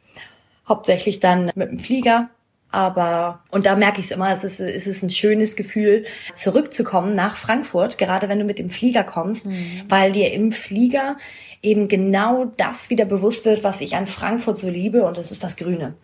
[0.68, 2.31] Hauptsächlich dann mit dem Flieger
[2.72, 6.04] aber, und da merke ich es immer, es ist, es ist ein schönes Gefühl,
[6.35, 9.83] zurückzukommen nach Frankfurt, gerade wenn du mit dem Flieger kommst, mhm.
[9.88, 11.16] weil dir im Flieger
[11.62, 15.42] eben genau das wieder bewusst wird, was ich an Frankfurt so liebe, und das ist
[15.42, 15.94] das Grüne.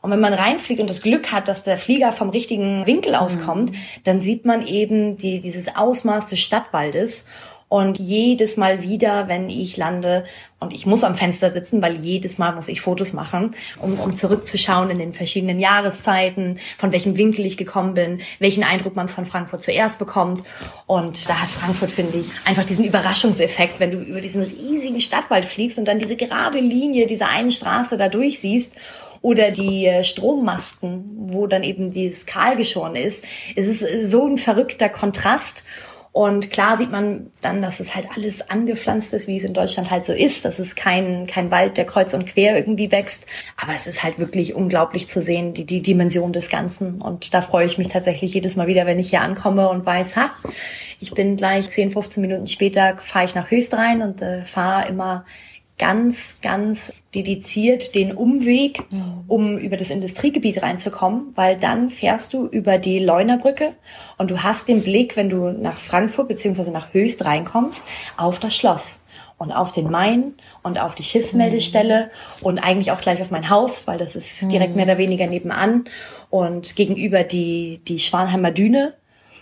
[0.00, 3.70] Und wenn man reinfliegt und das Glück hat, dass der Flieger vom richtigen Winkel auskommt,
[3.70, 3.76] mhm.
[4.04, 7.24] dann sieht man eben die, dieses Ausmaß des Stadtwaldes.
[7.68, 10.24] Und jedes Mal wieder, wenn ich lande
[10.60, 14.14] und ich muss am Fenster sitzen, weil jedes Mal muss ich Fotos machen, um, um
[14.14, 19.26] zurückzuschauen in den verschiedenen Jahreszeiten, von welchem Winkel ich gekommen bin, welchen Eindruck man von
[19.26, 20.42] Frankfurt zuerst bekommt.
[20.86, 25.44] Und da hat Frankfurt, finde ich, einfach diesen Überraschungseffekt, wenn du über diesen riesigen Stadtwald
[25.44, 28.74] fliegst und dann diese gerade Linie dieser einen Straße da durchsiehst
[29.24, 33.24] oder die äh, Strommasten, wo dann eben dieses Kahl geschoren ist.
[33.56, 35.64] Es ist so ein verrückter Kontrast.
[36.14, 39.90] Und klar sieht man dann, dass es halt alles angepflanzt ist, wie es in Deutschland
[39.90, 40.44] halt so ist.
[40.44, 43.26] Das ist kein, kein Wald, der kreuz und quer irgendwie wächst.
[43.60, 47.02] Aber es ist halt wirklich unglaublich zu sehen, die, die Dimension des Ganzen.
[47.02, 50.14] Und da freue ich mich tatsächlich jedes Mal wieder, wenn ich hier ankomme und weiß,
[50.14, 50.30] ha,
[51.00, 54.86] ich bin gleich 10, 15 Minuten später, fahre ich nach Höchst rein und äh, fahre
[54.86, 55.24] immer
[55.78, 58.82] ganz, ganz dediziert den Umweg,
[59.26, 63.74] um über das Industriegebiet reinzukommen, weil dann fährst du über die Leunerbrücke
[64.16, 68.56] und du hast den Blick, wenn du nach Frankfurt beziehungsweise nach Höchst reinkommst, auf das
[68.56, 69.00] Schloss
[69.38, 72.46] und auf den Main und auf die Schiffsmeldestelle mhm.
[72.46, 74.76] und eigentlich auch gleich auf mein Haus, weil das ist direkt mhm.
[74.76, 75.84] mehr oder weniger nebenan
[76.30, 78.94] und gegenüber die, die Schwanheimer Düne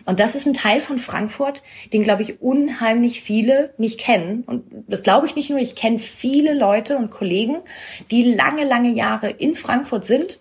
[0.04, 1.62] Und das ist ein Teil von Frankfurt,
[1.92, 4.42] den, glaube ich, unheimlich viele nicht kennen.
[4.44, 7.58] Und das glaube ich nicht nur, ich kenne viele Leute und Kollegen,
[8.10, 10.40] die lange, lange Jahre in Frankfurt sind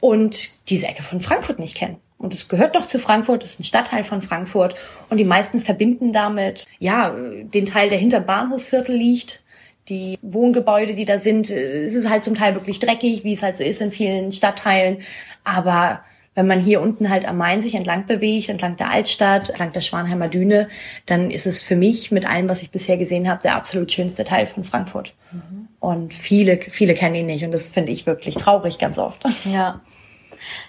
[0.00, 1.96] und diese Ecke von Frankfurt nicht kennen.
[2.18, 4.76] Und es gehört doch zu Frankfurt, es ist ein Stadtteil von Frankfurt.
[5.10, 9.42] Und die meisten verbinden damit, ja, den Teil, der hinterm Bahnhofsviertel liegt.
[9.88, 13.56] Die Wohngebäude, die da sind, es ist halt zum Teil wirklich dreckig, wie es halt
[13.56, 14.98] so ist in vielen Stadtteilen.
[15.42, 19.72] Aber wenn man hier unten halt am Main sich entlang bewegt, entlang der Altstadt, entlang
[19.72, 20.68] der Schwanheimer Düne,
[21.06, 24.24] dann ist es für mich mit allem, was ich bisher gesehen habe, der absolut schönste
[24.24, 25.14] Teil von Frankfurt.
[25.30, 25.68] Mhm.
[25.78, 29.24] Und viele, viele kennen ihn nicht und das finde ich wirklich traurig ganz oft.
[29.52, 29.80] Ja.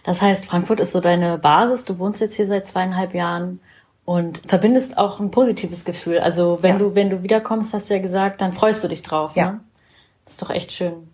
[0.04, 1.84] Das heißt, Frankfurt ist so deine Basis.
[1.84, 3.60] Du wohnst jetzt hier seit zweieinhalb Jahren
[4.06, 6.19] und verbindest auch ein positives Gefühl.
[6.19, 6.78] Also wenn ja.
[6.78, 9.32] du, wenn du wiederkommst, hast du ja gesagt, dann freust du dich drauf.
[9.36, 9.54] Ja.
[9.54, 9.60] Ne?
[10.26, 11.12] Das ist doch echt schön.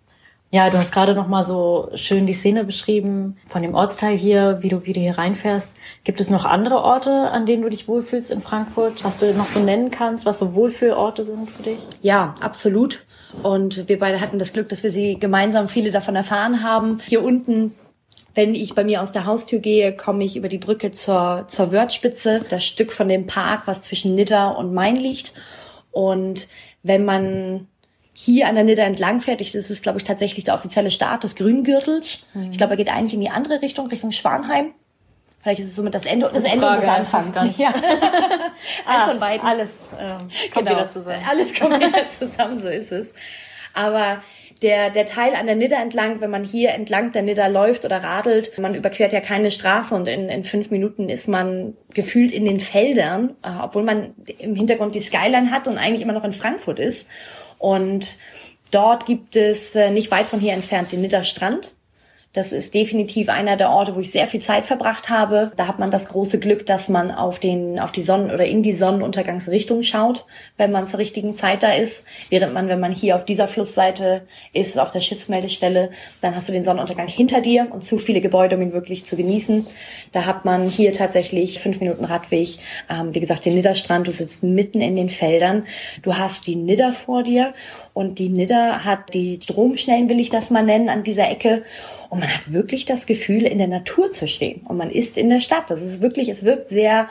[0.52, 4.58] Ja, du hast gerade noch mal so schön die Szene beschrieben von dem Ortsteil hier,
[4.62, 5.76] wie du wieder hier reinfährst.
[6.04, 9.46] Gibt es noch andere Orte, an denen du dich wohlfühlst in Frankfurt, was du noch
[9.46, 11.80] so nennen kannst, was so Wohlfühlorte sind für dich?
[12.02, 13.06] Ja, absolut.
[13.44, 17.00] Und wir beide hatten das Glück, dass wir sie gemeinsam viele davon erfahren haben.
[17.06, 17.76] Hier unten
[18.36, 21.72] wenn ich bei mir aus der Haustür gehe, komme ich über die Brücke zur, zur
[21.72, 25.34] Wörthspitze, das Stück von dem Park, was zwischen Nidda und Main liegt.
[25.92, 26.48] Und
[26.84, 27.68] wenn man
[28.22, 31.38] hier an der Nidda entlang fährt, das ist, glaube ich, tatsächlich der offizielle Start des
[31.38, 32.20] Grüngürtels.
[32.34, 32.52] Mhm.
[32.52, 34.74] Ich glaube, er geht eigentlich in die andere Richtung, Richtung Schwanheim.
[35.40, 37.54] Vielleicht ist es somit das Ende, das Ende und das Anfang.
[37.58, 37.70] Ja.
[37.74, 37.84] Eins
[38.86, 39.48] ah, von beiden.
[39.48, 40.18] Alles ähm,
[40.54, 40.80] kommt genau.
[40.80, 41.26] wieder zusammen.
[41.30, 43.14] Alles kommt wieder zusammen, so ist es.
[43.74, 44.22] Aber
[44.62, 48.04] der, der Teil an der Nidda entlang, wenn man hier entlang der Nidda läuft oder
[48.04, 52.44] radelt, man überquert ja keine Straße und in, in fünf Minuten ist man gefühlt in
[52.44, 56.34] den Feldern, äh, obwohl man im Hintergrund die Skyline hat und eigentlich immer noch in
[56.34, 57.06] Frankfurt ist.
[57.60, 58.18] Und
[58.72, 61.76] dort gibt es äh, nicht weit von hier entfernt den Nidda Strand.
[62.32, 65.52] Das ist definitiv einer der Orte, wo ich sehr viel Zeit verbracht habe.
[65.56, 68.62] Da hat man das große Glück, dass man auf den, auf die Sonnen- oder in
[68.62, 72.06] die Sonnenuntergangsrichtung schaut, wenn man zur richtigen Zeit da ist.
[72.30, 75.90] Während man, wenn man hier auf dieser Flussseite ist, auf der Schiffsmeldestelle,
[76.22, 79.16] dann hast du den Sonnenuntergang hinter dir und zu viele Gebäude, um ihn wirklich zu
[79.18, 79.66] genießen.
[80.12, 82.60] Da hat man hier tatsächlich fünf Minuten Radweg.
[82.92, 84.06] Ähm, wie gesagt, den Nidderstrand.
[84.06, 85.66] Du sitzt mitten in den Feldern.
[86.04, 87.56] Du hast die Nidder vor dir
[88.00, 91.64] und die Nidder hat die Stromschnellen, will ich das mal nennen, an dieser Ecke.
[92.10, 94.62] Und man hat wirklich das Gefühl, in der Natur zu stehen.
[94.62, 95.66] Und man ist in der Stadt.
[95.68, 97.10] Das ist wirklich, es wirkt sehr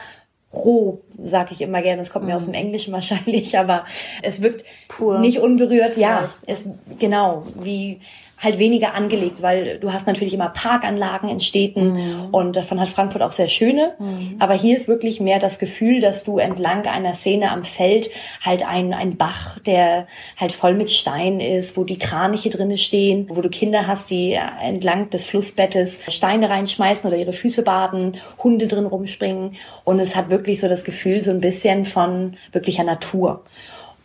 [0.51, 1.99] roh, sag ich immer gerne.
[1.99, 2.61] Das kommt mir aus dem mhm.
[2.61, 3.85] Englischen wahrscheinlich, aber
[4.23, 5.19] es wirkt Pur.
[5.19, 5.99] nicht unberührt.
[5.99, 6.67] Ja, es,
[6.99, 8.01] genau, wie,
[8.41, 12.29] halt weniger angelegt, weil du hast natürlich immer Parkanlagen in Städten mhm.
[12.31, 13.95] und davon hat Frankfurt auch sehr schöne.
[13.99, 14.37] Mhm.
[14.39, 18.11] Aber hier ist wirklich mehr das Gefühl, dass du entlang einer Szene am Feld
[18.45, 23.27] halt ein, ein Bach, der halt voll mit Stein ist, wo die Kraniche drinne stehen,
[23.29, 28.69] wo du Kinder hast, die entlang des Flussbettes Steine reinschmeißen oder ihre Füße baden, Hunde
[28.69, 33.43] drin rumspringen und es hat wirklich so das Gefühl so ein bisschen von wirklicher Natur.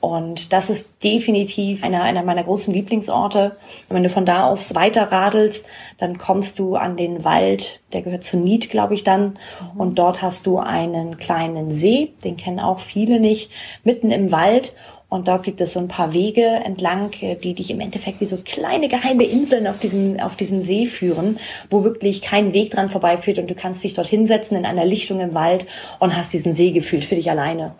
[0.03, 3.55] Und das ist definitiv einer, einer meiner großen Lieblingsorte.
[3.87, 5.65] Und wenn du von da aus weiter radelst,
[5.97, 9.37] dann kommst du an den Wald, der gehört zu Nied, glaube ich dann.
[9.75, 9.79] Mhm.
[9.79, 13.49] Und dort hast du einen kleinen See, den kennen auch viele nicht,
[13.85, 14.75] mitten im Wald.
[15.07, 17.11] Und dort gibt es so ein paar Wege entlang,
[17.41, 21.39] die dich im Endeffekt wie so kleine geheime Inseln auf diesem, auf diesem See führen,
[21.69, 25.21] wo wirklich kein Weg dran vorbeiführt und du kannst dich dort hinsetzen in einer Lichtung
[25.21, 25.65] im Wald
[25.99, 27.73] und hast diesen See gefühlt für dich alleine.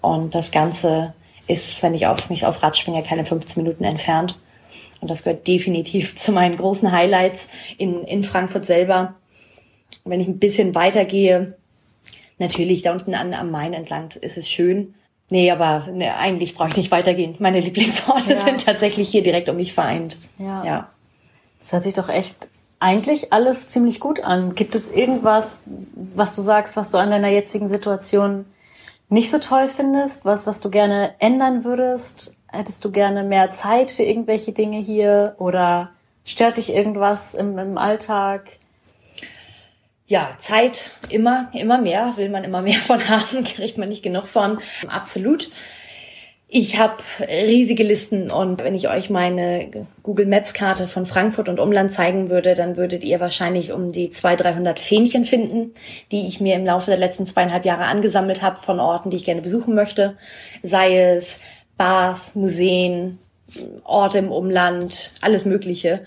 [0.00, 1.14] Und das Ganze
[1.48, 4.38] ist, wenn ich auf mich auf Rad springe, keine 15 Minuten entfernt.
[5.00, 9.14] Und das gehört definitiv zu meinen großen Highlights in, in Frankfurt selber.
[10.04, 11.56] Und wenn ich ein bisschen weitergehe,
[12.38, 14.94] natürlich da unten an, am Main entlang ist es schön.
[15.30, 17.34] Nee, aber nee, eigentlich brauche ich nicht weitergehen.
[17.38, 18.36] Meine Lieblingsorte ja.
[18.36, 20.16] sind tatsächlich hier direkt um mich vereint.
[20.38, 20.64] Ja.
[20.64, 20.88] ja.
[21.60, 22.48] Das hört sich doch echt
[22.80, 24.54] eigentlich alles ziemlich gut an.
[24.54, 25.62] Gibt es irgendwas,
[26.14, 28.46] was du sagst, was du an deiner jetzigen Situation
[29.08, 32.34] nicht so toll findest, was, was du gerne ändern würdest?
[32.50, 35.90] Hättest du gerne mehr Zeit für irgendwelche Dinge hier oder
[36.24, 38.58] stört dich irgendwas im, im Alltag?
[40.06, 44.26] Ja, Zeit immer, immer mehr, will man immer mehr von haben, kriegt man nicht genug
[44.26, 44.58] von.
[44.88, 45.50] Absolut.
[46.50, 49.68] Ich habe riesige Listen und wenn ich euch meine
[50.02, 54.08] Google Maps Karte von Frankfurt und Umland zeigen würde, dann würdet ihr wahrscheinlich um die
[54.08, 55.74] 200, 300 Fähnchen finden,
[56.10, 59.26] die ich mir im Laufe der letzten zweieinhalb Jahre angesammelt habe von Orten, die ich
[59.26, 60.16] gerne besuchen möchte.
[60.62, 61.40] Sei es
[61.76, 63.18] Bars, Museen,
[63.84, 66.06] Orte im Umland, alles Mögliche.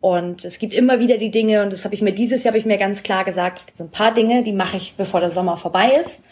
[0.00, 2.58] Und es gibt immer wieder die Dinge, und das habe ich mir dieses Jahr habe
[2.58, 5.20] ich mir ganz klar gesagt, es gibt so ein paar Dinge, die mache ich, bevor
[5.20, 6.22] der Sommer vorbei ist.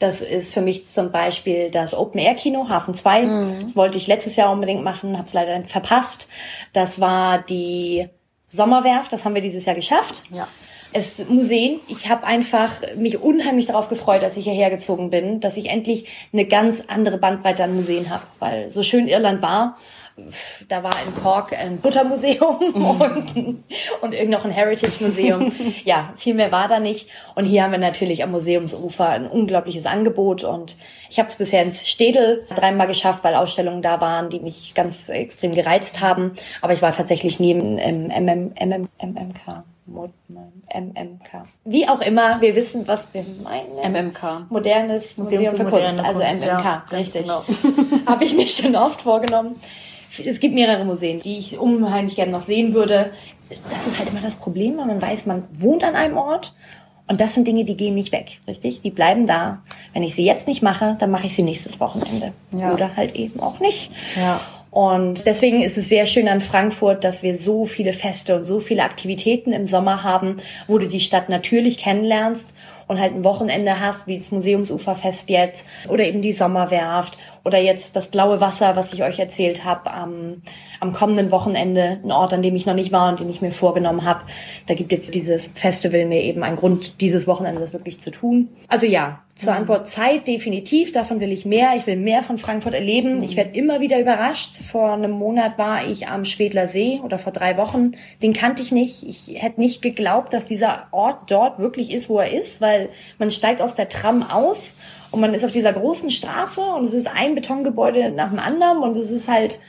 [0.00, 3.22] Das ist für mich zum Beispiel das Open-Air-Kino, Hafen 2.
[3.22, 3.62] Mhm.
[3.62, 6.26] Das wollte ich letztes Jahr unbedingt machen, habe es leider verpasst.
[6.72, 8.08] Das war die
[8.46, 10.24] Sommerwerft, das haben wir dieses Jahr geschafft.
[10.30, 10.48] Ja.
[10.92, 11.78] Es Museen.
[11.86, 16.08] Ich habe einfach mich unheimlich darauf gefreut, als ich hierher gezogen bin, dass ich endlich
[16.32, 19.76] eine ganz andere Bandbreite an Museen habe, weil so schön Irland war,
[20.68, 23.64] da war in Cork ein Buttermuseum und,
[24.00, 25.52] und irgend noch ein Heritage-Museum.
[25.84, 27.08] ja, viel mehr war da nicht.
[27.34, 30.44] Und hier haben wir natürlich am Museumsufer ein unglaubliches Angebot.
[30.44, 30.76] Und
[31.08, 35.08] ich habe es bisher ins Städel dreimal geschafft, weil Ausstellungen da waren, die mich ganz
[35.08, 36.32] extrem gereizt haben.
[36.62, 39.64] Aber ich war tatsächlich nie im, im MM, MM, MMK.
[40.72, 41.46] MMK.
[41.64, 43.92] Wie auch immer, wir wissen, was wir meinen.
[43.92, 44.46] MMK.
[44.48, 47.22] Modernes Museum, Museum für, für Kunst, also MMK, ja, richtig.
[47.22, 47.44] Genau.
[48.06, 49.56] Habe ich mir schon oft vorgenommen
[50.24, 53.12] es gibt mehrere Museen, die ich unheimlich gerne noch sehen würde.
[53.72, 56.54] Das ist halt immer das Problem, weil man weiß, man wohnt an einem Ort
[57.10, 58.82] und das sind Dinge, die gehen nicht weg, richtig?
[58.82, 59.62] Die bleiben da.
[59.92, 62.32] Wenn ich sie jetzt nicht mache, dann mache ich sie nächstes Wochenende.
[62.56, 62.72] Ja.
[62.72, 63.90] Oder halt eben auch nicht.
[64.16, 64.40] Ja.
[64.70, 68.60] Und deswegen ist es sehr schön an Frankfurt, dass wir so viele Feste und so
[68.60, 70.36] viele Aktivitäten im Sommer haben,
[70.68, 72.54] wo du die Stadt natürlich kennenlernst
[72.86, 77.96] und halt ein Wochenende hast, wie das Museumsuferfest jetzt oder eben die Sommerwerft oder jetzt
[77.96, 80.42] das blaue Wasser, was ich euch erzählt habe, am,
[80.80, 83.52] am kommenden Wochenende, ein Ort, an dem ich noch nicht war und den ich mir
[83.52, 84.24] vorgenommen habe.
[84.66, 88.48] Da gibt jetzt dieses Festival mir eben einen Grund, dieses Wochenende das wirklich zu tun.
[88.68, 89.54] Also ja, zur.
[89.54, 90.92] Antwort Zeit definitiv.
[90.92, 91.72] Davon will ich mehr.
[91.76, 93.22] Ich will mehr von Frankfurt erleben.
[93.22, 94.56] Ich werde immer wieder überrascht.
[94.56, 97.92] Vor einem Monat war ich am Schwedler See oder vor drei Wochen.
[98.22, 99.02] Den kannte ich nicht.
[99.02, 103.30] Ich hätte nicht geglaubt, dass dieser Ort dort wirklich ist, wo er ist, weil man
[103.30, 104.74] steigt aus der Tram aus
[105.10, 108.78] und man ist auf dieser großen Straße und es ist ein Betongebäude nach dem anderen
[108.78, 109.60] und es ist halt,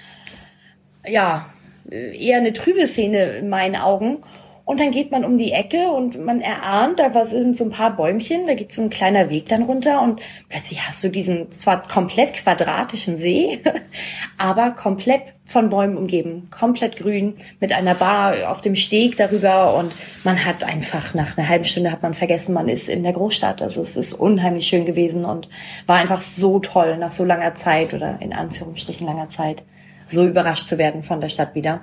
[1.06, 1.46] ja,
[1.90, 4.20] eher eine trübe Szene in meinen Augen.
[4.66, 7.72] Und dann geht man um die Ecke und man erahnt, da was sind so ein
[7.72, 11.52] paar Bäumchen, da geht so ein kleiner Weg dann runter und plötzlich hast du diesen
[11.52, 13.60] zwar komplett quadratischen See,
[14.38, 19.92] aber komplett von Bäumen umgeben, komplett grün, mit einer Bar auf dem Steg darüber und
[20.24, 23.62] man hat einfach nach einer halben Stunde hat man vergessen, man ist in der Großstadt.
[23.62, 25.50] Also es ist unheimlich schön gewesen und
[25.88, 29.64] war einfach so toll, nach so langer Zeit oder in Anführungsstrichen langer Zeit,
[30.06, 31.82] so überrascht zu werden von der Stadt wieder.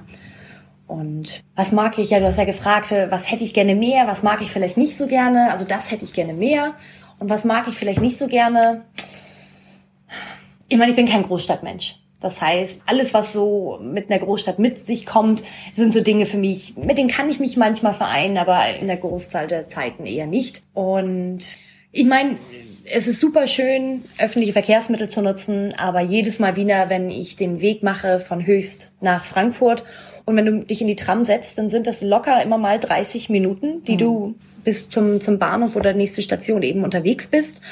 [0.89, 2.11] Und was mag ich?
[2.11, 4.77] Ja, du hast ja gefragt, äh, was hätte ich gerne mehr, was mag ich vielleicht
[4.77, 5.53] nicht so gerne?
[5.53, 6.75] Also das hätte ich gerne mehr.
[7.21, 8.85] Und was mag ich vielleicht nicht so gerne?
[10.69, 11.97] Ich meine, ich bin kein Großstadtmensch.
[12.21, 15.43] Das heißt, alles, was so mit einer Großstadt mit sich kommt,
[15.77, 18.97] sind so Dinge für mich, mit denen kann ich mich manchmal vereinen, aber in der
[18.97, 20.63] Großzahl der Zeiten eher nicht.
[20.75, 21.41] Und
[21.93, 22.37] ich meine,
[22.85, 27.61] es ist super schön, öffentliche Verkehrsmittel zu nutzen, aber jedes Mal wieder, wenn ich den
[27.61, 29.85] Weg mache von Höchst nach Frankfurt
[30.29, 33.31] und wenn du dich in die Tram setzt, dann sind das locker immer mal 30
[33.31, 33.99] Minuten, die mhm.
[33.99, 37.63] du bis zum, zum Bahnhof oder nächste Station eben unterwegs bist.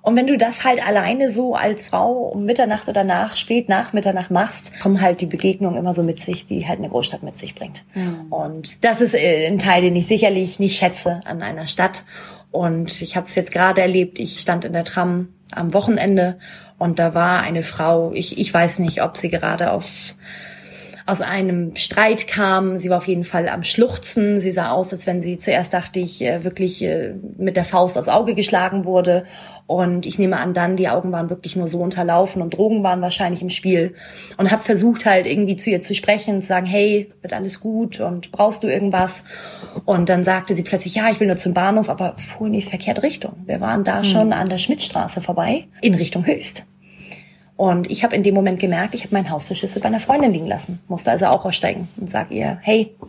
[0.00, 3.92] Und wenn du das halt alleine so als Frau um Mitternacht oder nach, spät nach
[3.92, 7.36] Mitternacht machst, kommen halt die Begegnungen immer so mit sich, die halt eine Großstadt mit
[7.36, 7.84] sich bringt.
[7.92, 8.32] Mhm.
[8.32, 12.04] Und das ist äh, ein Teil, den ich sicherlich nicht schätze an einer Stadt.
[12.50, 16.38] Und ich habe es jetzt gerade erlebt, ich stand in der Tram am Wochenende
[16.78, 20.16] und da war eine Frau, ich, ich weiß nicht, ob sie gerade aus
[21.10, 22.78] aus einem Streit kam.
[22.78, 24.40] Sie war auf jeden Fall am Schluchzen.
[24.40, 27.98] Sie sah aus, als wenn sie zuerst dachte ich äh, wirklich äh, mit der Faust
[27.98, 29.24] aufs Auge geschlagen wurde.
[29.66, 33.00] Und ich nehme an, dann die Augen waren wirklich nur so unterlaufen und Drogen waren
[33.02, 33.94] wahrscheinlich im Spiel.
[34.36, 38.00] Und habe versucht halt irgendwie zu ihr zu sprechen, zu sagen, hey, wird alles gut
[38.00, 39.24] und brauchst du irgendwas?
[39.84, 42.62] Und dann sagte sie plötzlich, ja, ich will nur zum Bahnhof, aber fuhr in die
[42.62, 43.34] verkehrte Richtung.
[43.46, 44.04] Wir waren da hm.
[44.04, 46.66] schon an der Schmidtstraße vorbei, in Richtung Höchst.
[47.60, 50.46] Und ich habe in dem Moment gemerkt, ich habe meinen Haustürschlüssel bei einer Freundin liegen
[50.46, 53.06] lassen, musste also auch aussteigen und sag ihr, hey, du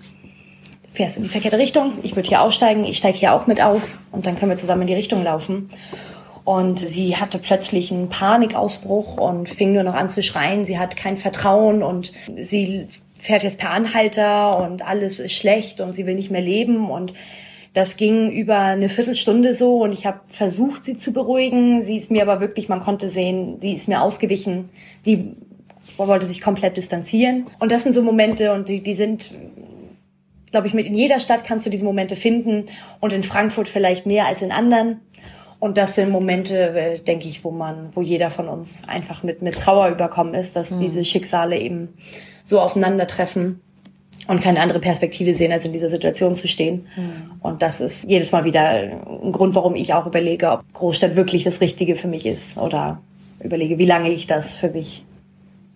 [0.90, 4.02] fährst in die verkehrte Richtung, ich würde hier aussteigen, ich steige hier auch mit aus.
[4.12, 5.70] Und dann können wir zusammen in die Richtung laufen.
[6.44, 10.66] Und sie hatte plötzlich einen Panikausbruch und fing nur noch an zu schreien.
[10.66, 15.94] Sie hat kein Vertrauen und sie fährt jetzt per Anhalter und alles ist schlecht und
[15.94, 16.90] sie will nicht mehr leben.
[16.92, 17.14] Und
[17.74, 21.86] das ging über eine Viertelstunde so und ich habe versucht, sie zu beruhigen.
[21.86, 24.70] Sie ist mir aber wirklich, man konnte sehen, sie ist mir ausgewichen.
[25.06, 25.36] Die
[25.98, 27.48] wollte sich komplett distanzieren.
[27.60, 29.34] Und das sind so Momente und die, die sind,
[30.52, 32.66] glaube ich, mit in jeder Stadt kannst du diese Momente finden
[33.00, 35.00] und in Frankfurt vielleicht mehr als in anderen.
[35.60, 39.42] Und das sind Momente, äh, denke ich, wo man, wo jeder von uns einfach mit,
[39.42, 40.82] mit Trauer überkommen ist, dass mhm.
[40.82, 41.94] diese Schicksale eben
[42.44, 43.62] so aufeinandertreffen
[44.32, 46.88] und keine andere Perspektive sehen, als in dieser Situation zu stehen.
[46.96, 47.32] Mhm.
[47.42, 51.44] Und das ist jedes Mal wieder ein Grund, warum ich auch überlege, ob Großstadt wirklich
[51.44, 53.02] das Richtige für mich ist oder
[53.44, 55.04] überlege, wie lange ich das für mich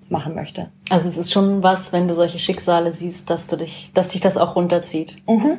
[0.07, 0.69] machen möchte.
[0.89, 4.21] Also es ist schon was, wenn du solche Schicksale siehst, dass du dich, dass dich
[4.21, 5.17] das auch runterzieht.
[5.27, 5.57] Mhm.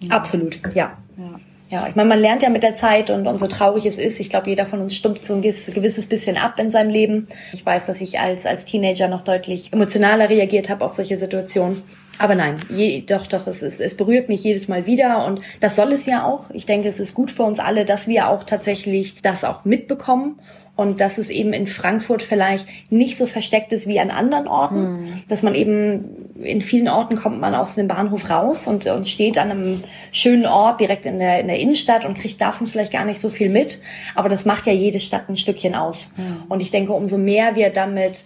[0.00, 0.10] Mhm.
[0.10, 0.96] Absolut, ja.
[1.16, 1.40] ja.
[1.70, 4.18] Ja, ich meine, man lernt ja mit der Zeit und, und so traurig es ist,
[4.18, 7.28] ich glaube, jeder von uns stumpft so ein gewisses bisschen ab in seinem Leben.
[7.52, 11.80] Ich weiß, dass ich als, als Teenager noch deutlich emotionaler reagiert habe auf solche Situationen.
[12.20, 15.74] Aber nein, je, doch, doch, es, ist, es berührt mich jedes Mal wieder und das
[15.74, 16.50] soll es ja auch.
[16.50, 20.38] Ich denke, es ist gut für uns alle, dass wir auch tatsächlich das auch mitbekommen
[20.76, 25.00] und dass es eben in Frankfurt vielleicht nicht so versteckt ist wie an anderen Orten,
[25.00, 25.22] mhm.
[25.28, 29.38] dass man eben in vielen Orten kommt man aus dem Bahnhof raus und, und steht
[29.38, 33.06] an einem schönen Ort direkt in der, in der Innenstadt und kriegt davon vielleicht gar
[33.06, 33.80] nicht so viel mit,
[34.14, 36.10] aber das macht ja jede Stadt ein Stückchen aus.
[36.16, 36.50] Mhm.
[36.50, 38.24] Und ich denke, umso mehr wir damit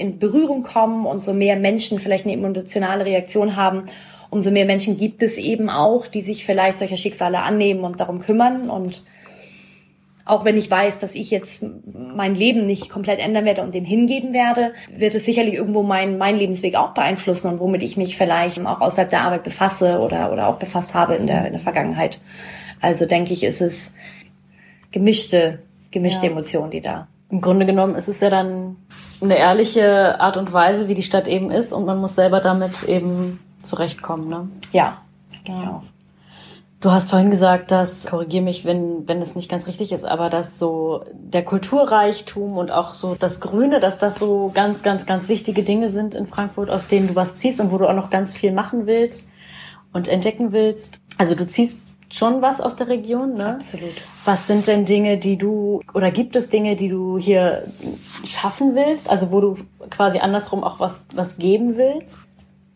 [0.00, 3.84] in Berührung kommen und so mehr Menschen vielleicht eine emotionale Reaktion haben,
[4.30, 8.20] umso mehr Menschen gibt es eben auch, die sich vielleicht solcher Schicksale annehmen und darum
[8.20, 8.70] kümmern.
[8.70, 9.02] Und
[10.24, 13.84] auch wenn ich weiß, dass ich jetzt mein Leben nicht komplett ändern werde und dem
[13.84, 18.16] hingeben werde, wird es sicherlich irgendwo mein, mein Lebensweg auch beeinflussen und womit ich mich
[18.16, 21.60] vielleicht auch außerhalb der Arbeit befasse oder, oder auch befasst habe in der, in der
[21.60, 22.20] Vergangenheit.
[22.80, 23.94] Also denke ich, ist es
[24.92, 25.58] gemischte,
[25.90, 26.32] gemischte ja.
[26.32, 27.08] Emotionen, die da.
[27.30, 28.76] Im Grunde genommen ist es ja dann
[29.22, 32.84] eine ehrliche Art und Weise, wie die Stadt eben ist und man muss selber damit
[32.84, 34.48] eben zurechtkommen, ne?
[34.72, 34.98] Ja,
[35.44, 35.82] genau.
[36.80, 40.30] Du hast vorhin gesagt, dass, korrigier mich, wenn, wenn es nicht ganz richtig ist, aber
[40.30, 45.28] dass so der Kulturreichtum und auch so das Grüne, dass das so ganz, ganz, ganz
[45.28, 48.08] wichtige Dinge sind in Frankfurt, aus denen du was ziehst und wo du auch noch
[48.08, 49.28] ganz viel machen willst
[49.92, 51.02] und entdecken willst.
[51.18, 51.76] Also du ziehst
[52.12, 53.46] schon was aus der Region, ne?
[53.46, 53.94] Absolut.
[54.24, 57.64] Was sind denn Dinge, die du, oder gibt es Dinge, die du hier
[58.24, 59.08] schaffen willst?
[59.08, 59.56] Also wo du
[59.90, 62.20] quasi andersrum auch was, was geben willst?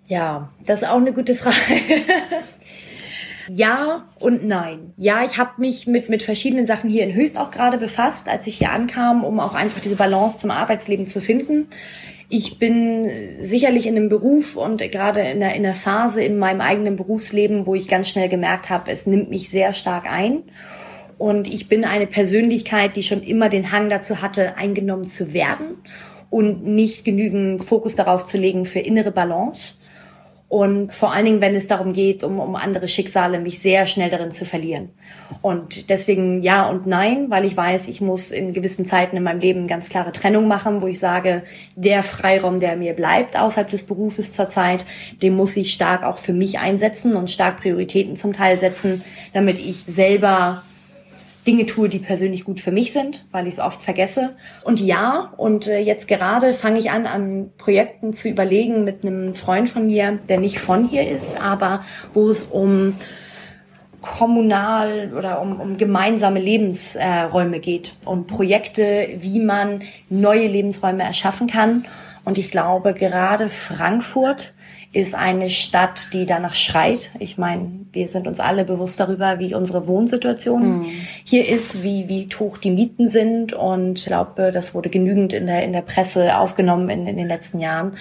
[0.07, 1.57] Ja, das ist auch eine gute Frage.
[3.49, 4.93] ja und nein.
[4.97, 8.47] Ja, ich habe mich mit, mit verschiedenen Sachen hier in Höchst auch gerade befasst, als
[8.47, 11.69] ich hier ankam, um auch einfach diese Balance zum Arbeitsleben zu finden.
[12.29, 13.11] Ich bin
[13.43, 17.67] sicherlich in einem Beruf und gerade in einer, in einer Phase in meinem eigenen Berufsleben,
[17.67, 20.43] wo ich ganz schnell gemerkt habe, es nimmt mich sehr stark ein.
[21.19, 25.79] Und ich bin eine Persönlichkeit, die schon immer den Hang dazu hatte, eingenommen zu werden
[26.31, 29.75] und nicht genügend Fokus darauf zu legen für innere Balance.
[30.55, 34.09] Und vor allen Dingen, wenn es darum geht, um, um andere Schicksale, mich sehr schnell
[34.09, 34.91] darin zu verlieren.
[35.43, 39.41] Und deswegen ja und nein, weil ich weiß, ich muss in gewissen Zeiten in meinem
[39.41, 41.43] Leben ganz klare Trennung machen, wo ich sage,
[41.75, 44.87] der Freiraum, der mir bleibt außerhalb des Berufes zurzeit,
[45.23, 49.03] den muss ich stark auch für mich einsetzen und stark Prioritäten zum Teil setzen,
[49.33, 50.63] damit ich selber
[51.47, 54.35] Dinge tue, die persönlich gut für mich sind, weil ich es oft vergesse.
[54.63, 59.35] Und ja, und äh, jetzt gerade fange ich an, an Projekten zu überlegen mit einem
[59.35, 62.95] Freund von mir, der nicht von hier ist, aber wo es um
[64.01, 71.87] kommunal oder um, um gemeinsame Lebensräume geht und Projekte, wie man neue Lebensräume erschaffen kann.
[72.25, 74.53] Und ich glaube, gerade Frankfurt
[74.95, 77.11] ist eine Stadt, die danach schreit.
[77.19, 80.87] Ich meine, wir sind uns alle bewusst darüber, wie unsere Wohnsituation mhm.
[81.25, 83.53] hier ist, wie, wie hoch die Mieten sind.
[83.53, 87.27] Und ich glaube, das wurde genügend in der, in der Presse aufgenommen in, in den
[87.27, 87.97] letzten Jahren.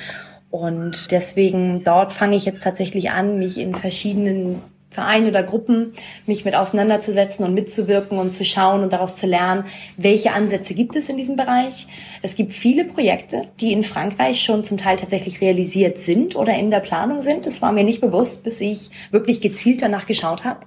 [0.51, 4.61] Und deswegen dort fange ich jetzt tatsächlich an, mich in verschiedenen
[4.93, 5.93] Vereine oder Gruppen,
[6.25, 9.65] mich mit auseinanderzusetzen und mitzuwirken und zu schauen und daraus zu lernen,
[9.97, 11.87] welche Ansätze gibt es in diesem Bereich.
[12.21, 16.71] Es gibt viele Projekte, die in Frankreich schon zum Teil tatsächlich realisiert sind oder in
[16.71, 17.45] der Planung sind.
[17.45, 20.61] Das war mir nicht bewusst, bis ich wirklich gezielt danach geschaut habe.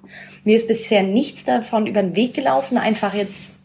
[0.45, 3.56] Mir ist bisher nichts davon über den Weg gelaufen, einfach jetzt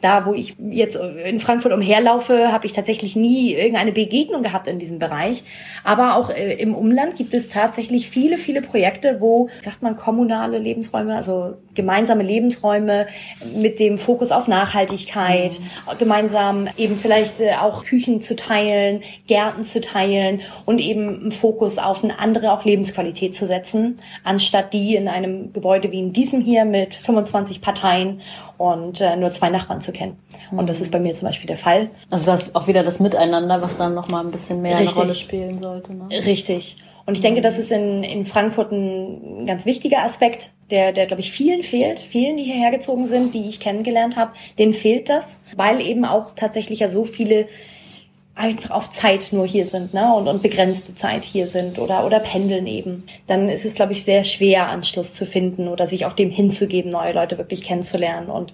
[0.00, 4.78] da, wo ich jetzt in Frankfurt umherlaufe, habe ich tatsächlich nie irgendeine Begegnung gehabt in
[4.78, 5.44] diesem Bereich.
[5.84, 10.58] Aber auch äh, im Umland gibt es tatsächlich viele, viele Projekte, wo, sagt man, kommunale
[10.58, 13.06] Lebensräume, also gemeinsame Lebensräume
[13.54, 15.98] mit dem Fokus auf Nachhaltigkeit, mhm.
[15.98, 21.78] gemeinsam eben vielleicht äh, auch Küchen zu teilen, Gärten zu teilen und eben einen Fokus
[21.78, 26.40] auf eine andere auch Lebensqualität zu setzen, anstatt die in einem Gebäude wie in diesem
[26.40, 28.20] hier mit 25 Parteien
[28.58, 30.18] und äh, nur zwei Nachbarn zu kennen.
[30.50, 30.58] Mhm.
[30.58, 31.90] Und das ist bei mir zum Beispiel der Fall.
[32.10, 34.96] Also du hast auch wieder das Miteinander, was dann nochmal ein bisschen mehr Richtig.
[34.96, 35.96] eine Rolle spielen sollte.
[35.96, 36.08] Ne?
[36.26, 36.76] Richtig.
[37.10, 41.22] Und ich denke, das ist in, in Frankfurt ein ganz wichtiger Aspekt, der, der, glaube
[41.22, 41.98] ich, vielen fehlt.
[41.98, 44.30] Vielen, die hierher gezogen sind, die ich kennengelernt habe,
[44.60, 47.48] denen fehlt das, weil eben auch tatsächlich ja so viele
[48.36, 50.14] einfach auf Zeit nur hier sind ne?
[50.14, 54.04] und, und begrenzte Zeit hier sind oder, oder pendeln eben, dann ist es, glaube ich,
[54.04, 58.30] sehr schwer, Anschluss zu finden oder sich auch dem hinzugeben, neue Leute wirklich kennenzulernen.
[58.30, 58.52] Und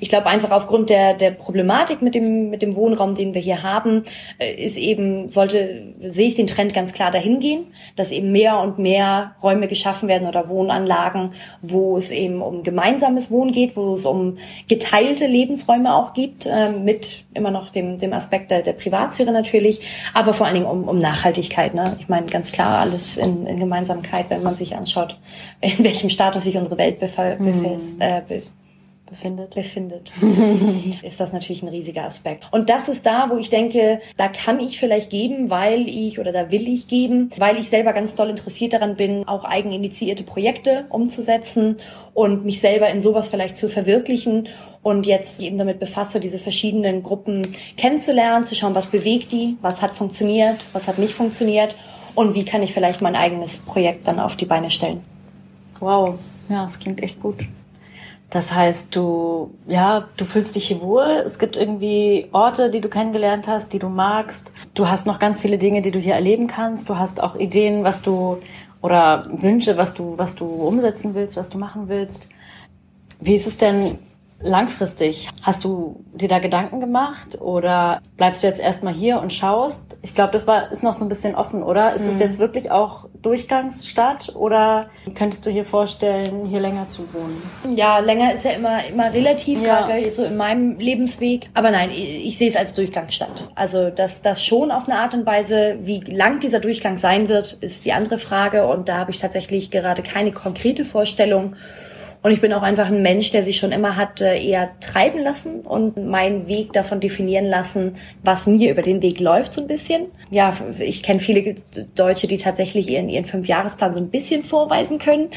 [0.00, 3.62] ich glaube einfach aufgrund der, der Problematik mit dem, mit dem Wohnraum, den wir hier
[3.62, 4.02] haben,
[4.38, 8.58] äh, ist eben, sollte, sehe ich den Trend ganz klar dahin gehen, dass eben mehr
[8.60, 13.94] und mehr Räume geschaffen werden oder Wohnanlagen, wo es eben um gemeinsames Wohnen geht, wo
[13.94, 14.38] es um
[14.68, 19.82] geteilte Lebensräume auch gibt, äh, mit immer noch dem, dem Aspekt der, der Privatsphäre natürlich,
[20.14, 21.74] aber vor allen Dingen um, um Nachhaltigkeit.
[21.74, 21.96] Ne?
[22.00, 25.18] Ich meine, ganz klar alles in, in Gemeinsamkeit, wenn man sich anschaut,
[25.60, 27.76] in welchem Status sich unsere Welt befällt, mhm.
[27.98, 28.22] äh,
[29.10, 29.54] befindet.
[29.54, 30.10] befindet,
[31.02, 32.46] ist das natürlich ein riesiger Aspekt.
[32.50, 36.32] Und das ist da, wo ich denke, da kann ich vielleicht geben, weil ich oder
[36.32, 40.86] da will ich geben, weil ich selber ganz doll interessiert daran bin, auch eigeninitiierte Projekte
[40.88, 41.76] umzusetzen
[42.14, 44.48] und mich selber in sowas vielleicht zu verwirklichen
[44.82, 49.82] und jetzt eben damit befasse, diese verschiedenen Gruppen kennenzulernen, zu schauen, was bewegt die, was
[49.82, 51.74] hat funktioniert, was hat nicht funktioniert
[52.14, 55.02] und wie kann ich vielleicht mein eigenes Projekt dann auf die Beine stellen.
[55.80, 57.36] Wow, ja, das klingt echt gut.
[58.30, 61.22] Das heißt, du, ja, du fühlst dich hier wohl.
[61.26, 64.52] Es gibt irgendwie Orte, die du kennengelernt hast, die du magst.
[64.74, 66.88] Du hast noch ganz viele Dinge, die du hier erleben kannst.
[66.88, 68.38] Du hast auch Ideen, was du,
[68.82, 72.28] oder Wünsche, was du, was du umsetzen willst, was du machen willst.
[73.20, 73.98] Wie ist es denn
[74.40, 75.28] langfristig?
[75.42, 79.89] Hast du dir da Gedanken gemacht oder bleibst du jetzt erstmal hier und schaust?
[80.02, 81.94] Ich glaube, das war, ist noch so ein bisschen offen, oder?
[81.94, 82.20] Ist es mhm.
[82.20, 87.42] jetzt wirklich auch Durchgangsstadt oder könntest du hier vorstellen, hier länger zu wohnen?
[87.76, 89.86] Ja, länger ist ja immer, immer relativ, ja.
[89.86, 91.50] gerade so in meinem Lebensweg.
[91.52, 93.48] Aber nein, ich, ich sehe es als Durchgangsstadt.
[93.54, 97.58] Also, dass das schon auf eine Art und Weise, wie lang dieser Durchgang sein wird,
[97.60, 98.66] ist die andere Frage.
[98.66, 101.56] Und da habe ich tatsächlich gerade keine konkrete Vorstellung.
[102.22, 105.20] Und ich bin auch einfach ein Mensch, der sich schon immer hat äh, eher treiben
[105.20, 109.66] lassen und meinen Weg davon definieren lassen, was mir über den Weg läuft so ein
[109.66, 110.06] bisschen.
[110.30, 111.54] Ja, ich kenne viele
[111.94, 115.28] Deutsche, die tatsächlich ihren, ihren Fünfjahresplan so ein bisschen vorweisen können.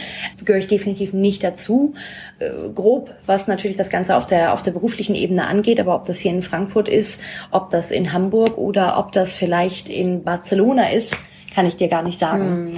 [0.44, 1.94] Gehöre ich definitiv nicht dazu.
[2.40, 6.04] Äh, grob, was natürlich das Ganze auf der, auf der beruflichen Ebene angeht, aber ob
[6.06, 7.22] das hier in Frankfurt ist,
[7.52, 11.16] ob das in Hamburg oder ob das vielleicht in Barcelona ist,
[11.56, 12.72] kann ich dir gar nicht sagen.
[12.72, 12.74] Mm.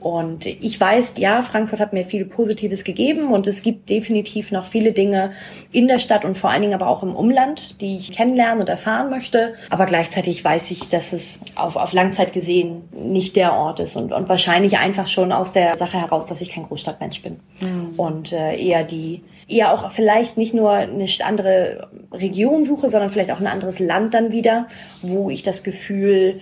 [0.00, 4.64] Und ich weiß, ja, Frankfurt hat mir viel Positives gegeben und es gibt definitiv noch
[4.64, 5.32] viele Dinge
[5.72, 8.68] in der Stadt und vor allen Dingen aber auch im Umland, die ich kennenlernen und
[8.68, 9.54] erfahren möchte.
[9.70, 14.12] Aber gleichzeitig weiß ich, dass es auf, auf Langzeit gesehen nicht der Ort ist und,
[14.12, 17.94] und wahrscheinlich einfach schon aus der Sache heraus, dass ich kein Großstadtmensch bin mhm.
[17.96, 23.30] und äh, eher die eher auch vielleicht nicht nur eine andere Region suche, sondern vielleicht
[23.30, 24.68] auch ein anderes Land dann wieder,
[25.00, 26.40] wo ich das Gefühl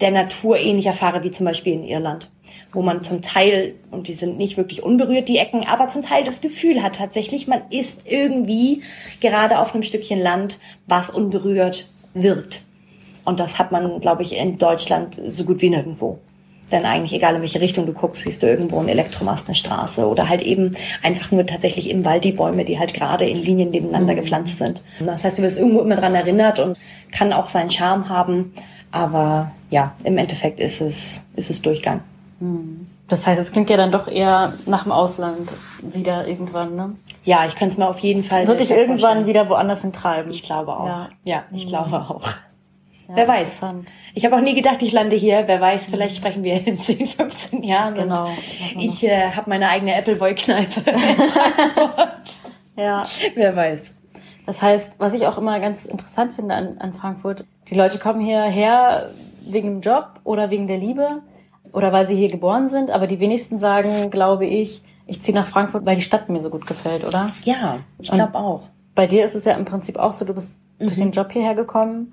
[0.00, 2.30] der Natur ähnlich erfahre wie zum Beispiel in Irland
[2.72, 6.24] wo man zum Teil, und die sind nicht wirklich unberührt, die Ecken, aber zum Teil
[6.24, 8.82] das Gefühl hat tatsächlich, man ist irgendwie
[9.20, 12.62] gerade auf einem Stückchen Land, was unberührt wirkt.
[13.24, 16.18] Und das hat man, glaube ich, in Deutschland so gut wie nirgendwo.
[16.70, 20.06] Denn eigentlich, egal in welche Richtung du guckst, siehst du irgendwo einen Elektromast, eine Straße
[20.06, 23.70] oder halt eben einfach nur tatsächlich im Wald die Bäume, die halt gerade in Linien
[23.70, 24.18] nebeneinander mhm.
[24.18, 24.84] gepflanzt sind.
[25.00, 26.78] Das heißt, du wirst irgendwo immer dran erinnert und
[27.10, 28.54] kann auch seinen Charme haben.
[28.92, 32.02] Aber ja, im Endeffekt ist es, ist es Durchgang.
[33.08, 35.50] Das heißt, es klingt ja dann doch eher nach dem Ausland
[35.82, 36.96] wieder irgendwann, ne?
[37.24, 38.46] Ja, ich könnte es mir auf jeden Fall.
[38.46, 39.26] Wird dich irgendwann vorstellen.
[39.26, 40.32] wieder woanders hintreiben?
[40.32, 40.86] Ich glaube auch.
[40.86, 41.68] Ja, ja ich mhm.
[41.68, 42.26] glaube auch.
[43.08, 43.60] Ja, Wer weiß.
[44.14, 45.42] Ich habe auch nie gedacht, ich lande hier.
[45.46, 47.94] Wer weiß, vielleicht sprechen wir in 10, 15 Jahren.
[47.94, 48.30] Genau.
[48.78, 50.82] ich äh, habe meine eigene Appleboy-Kneipe.
[52.76, 53.04] ja.
[53.34, 53.92] Wer weiß.
[54.46, 58.20] Das heißt, was ich auch immer ganz interessant finde an, an Frankfurt, die Leute kommen
[58.20, 59.10] hierher
[59.44, 61.22] wegen dem Job oder wegen der Liebe
[61.72, 65.46] oder weil sie hier geboren sind, aber die wenigsten sagen, glaube ich, ich ziehe nach
[65.46, 67.30] Frankfurt, weil die Stadt mir so gut gefällt, oder?
[67.44, 68.62] Ja, ich glaube auch.
[68.94, 70.86] Bei dir ist es ja im Prinzip auch so, du bist mhm.
[70.86, 72.12] durch den Job hierher gekommen,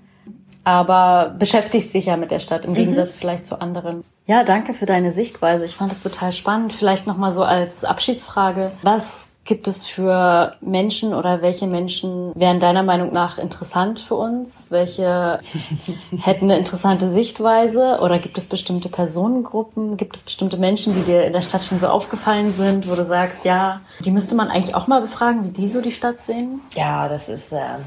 [0.63, 2.75] aber beschäftigst dich ja mit der Stadt im mhm.
[2.75, 4.03] Gegensatz vielleicht zu anderen.
[4.25, 5.63] Ja, danke für deine Sichtweise.
[5.65, 6.73] Ich fand es total spannend.
[6.73, 12.59] Vielleicht noch mal so als Abschiedsfrage: Was gibt es für Menschen oder welche Menschen wären
[12.59, 14.67] deiner Meinung nach interessant für uns?
[14.69, 15.39] Welche
[16.21, 17.99] hätten eine interessante Sichtweise?
[18.01, 19.97] Oder gibt es bestimmte Personengruppen?
[19.97, 23.05] Gibt es bestimmte Menschen, die dir in der Stadt schon so aufgefallen sind, wo du
[23.05, 26.59] sagst, ja, die müsste man eigentlich auch mal befragen, wie die so die Stadt sehen?
[26.75, 27.53] Ja, das ist.
[27.53, 27.77] Äh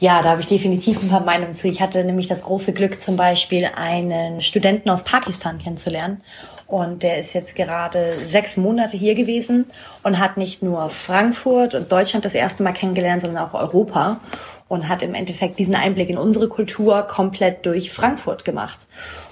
[0.00, 1.68] ja, da habe ich definitiv ein paar Meinungen zu.
[1.68, 6.22] Ich hatte nämlich das große Glück, zum Beispiel einen Studenten aus Pakistan kennenzulernen.
[6.68, 9.66] Und der ist jetzt gerade sechs Monate hier gewesen
[10.02, 14.20] und hat nicht nur Frankfurt und Deutschland das erste Mal kennengelernt, sondern auch Europa
[14.68, 18.86] und hat im Endeffekt diesen Einblick in unsere Kultur komplett durch Frankfurt gemacht.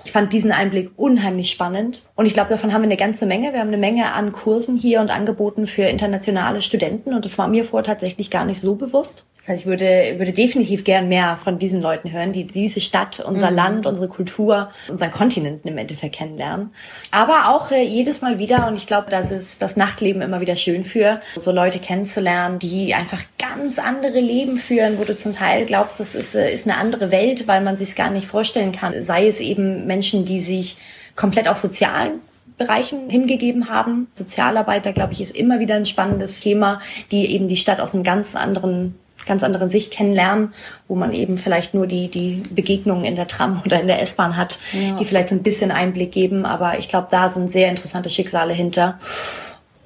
[0.05, 3.53] Ich fand diesen Einblick unheimlich spannend und ich glaube, davon haben wir eine ganze Menge.
[3.53, 7.49] Wir haben eine Menge an Kursen hier und Angeboten für internationale Studenten und das war
[7.49, 9.27] mir vorher tatsächlich gar nicht so bewusst.
[9.47, 13.51] Also ich würde, würde definitiv gern mehr von diesen Leuten hören, die diese Stadt, unser
[13.51, 13.57] mhm.
[13.57, 16.71] Land, unsere Kultur, unseren Kontinent im Endeffekt kennenlernen.
[17.13, 20.57] Aber auch äh, jedes Mal wieder, und ich glaube, das ist das Nachtleben immer wieder
[20.57, 25.65] schön für, so Leute kennenzulernen, die einfach ganz andere Leben führen, wo du zum Teil
[25.65, 29.01] glaubst, das ist, äh, ist eine andere Welt, weil man sich gar nicht vorstellen kann.
[29.01, 30.77] Sei es eben Menschen, die sich
[31.15, 32.21] komplett aus sozialen
[32.59, 34.09] Bereichen hingegeben haben.
[34.15, 36.81] Sozialarbeiter, glaube ich, ist immer wieder ein spannendes Thema,
[37.11, 38.95] die eben die Stadt aus einem ganz anderen
[39.27, 40.55] ganz andere Sicht kennenlernen,
[40.89, 44.37] wo man eben vielleicht nur die, die Begegnungen in der Tram oder in der S-Bahn
[44.37, 44.97] hat, ja.
[44.97, 46.47] die vielleicht so ein bisschen Einblick geben.
[46.47, 48.99] Aber ich glaube, da sind sehr interessante Schicksale hinter.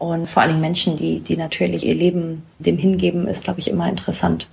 [0.01, 3.69] Und vor allen Dingen Menschen, die, die natürlich ihr Leben dem hingeben, ist, glaube ich,
[3.69, 4.49] immer interessant.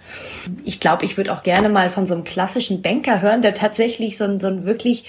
[0.66, 4.18] Ich glaube, ich würde auch gerne mal von so einem klassischen Banker hören, der tatsächlich
[4.18, 5.06] so ein, so ein wirklich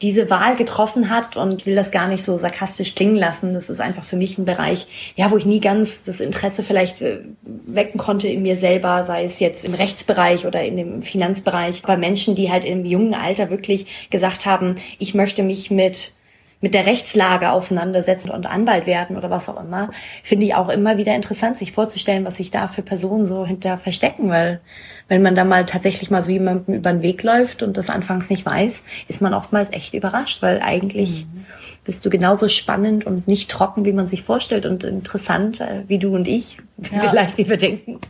[0.00, 3.52] diese Wahl getroffen hat und will das gar nicht so sarkastisch klingen lassen.
[3.52, 4.86] Das ist einfach für mich ein Bereich,
[5.16, 9.24] ja, wo ich nie ganz das Interesse vielleicht äh, wecken konnte in mir selber, sei
[9.24, 11.80] es jetzt im Rechtsbereich oder in dem Finanzbereich.
[11.82, 16.12] Aber Menschen, die halt im jungen Alter wirklich gesagt haben, ich möchte mich mit
[16.60, 19.90] mit der Rechtslage auseinandersetzen und Anwalt werden oder was auch immer,
[20.24, 23.78] finde ich auch immer wieder interessant, sich vorzustellen, was sich da für Personen so hinter
[23.78, 24.60] verstecken, weil
[25.06, 28.28] wenn man da mal tatsächlich mal so jemandem über den Weg läuft und das anfangs
[28.28, 31.46] nicht weiß, ist man oftmals echt überrascht, weil eigentlich mhm.
[31.84, 35.98] bist du genauso spannend und nicht trocken, wie man sich vorstellt und interessant, äh, wie
[35.98, 36.58] du und ich,
[36.92, 37.08] ja.
[37.08, 38.00] vielleicht, wie wir denken.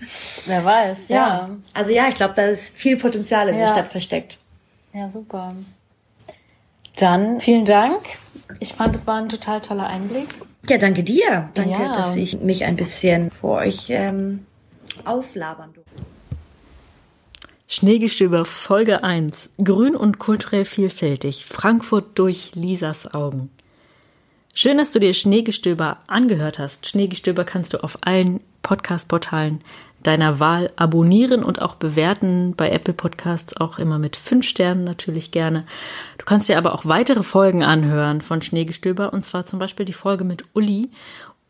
[0.47, 1.17] Wer weiß, ja.
[1.17, 1.51] ja.
[1.75, 3.67] Also ja, ich glaube, da ist viel Potenzial in ja.
[3.67, 4.39] der Stadt versteckt.
[4.95, 5.55] Ja, super.
[6.97, 8.01] Dann vielen Dank
[8.61, 10.29] ich fand, es war ein total toller Einblick.
[10.69, 11.51] Ja, danke dir.
[11.55, 11.93] Danke, ja.
[11.93, 14.47] dass ich mich ein bisschen vor euch ähm,
[15.05, 15.93] auslabern durfte.
[17.71, 19.51] Schneegestöber Folge 1.
[19.63, 21.45] Grün und kulturell vielfältig.
[21.45, 23.51] Frankfurt durch Lisas Augen.
[24.55, 26.89] Schön, dass du dir Schneegestöber angehört hast.
[26.89, 29.61] Schneegestöber kannst du auf allen Podcast-Portalen
[30.03, 32.55] deiner Wahl abonnieren und auch bewerten.
[32.57, 35.65] Bei Apple Podcasts auch immer mit fünf Sternen natürlich gerne.
[36.19, 39.93] Du kannst dir aber auch weitere Folgen anhören von Schneegestöber und zwar zum Beispiel die
[39.93, 40.91] Folge mit Uli.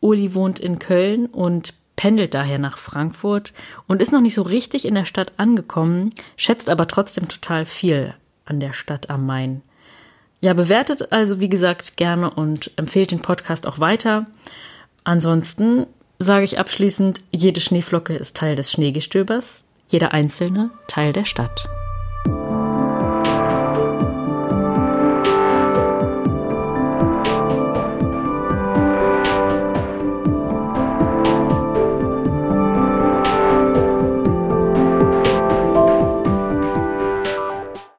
[0.01, 3.53] Uli wohnt in Köln und pendelt daher nach Frankfurt
[3.85, 8.13] und ist noch nicht so richtig in der Stadt angekommen, schätzt aber trotzdem total viel
[8.45, 9.61] an der Stadt am Main.
[10.39, 14.27] Ja, bewertet also wie gesagt gerne und empfehlt den Podcast auch weiter.
[15.03, 15.87] Ansonsten
[16.19, 21.69] sage ich abschließend, jede Schneeflocke ist Teil des Schneegestöbers, jeder einzelne Teil der Stadt.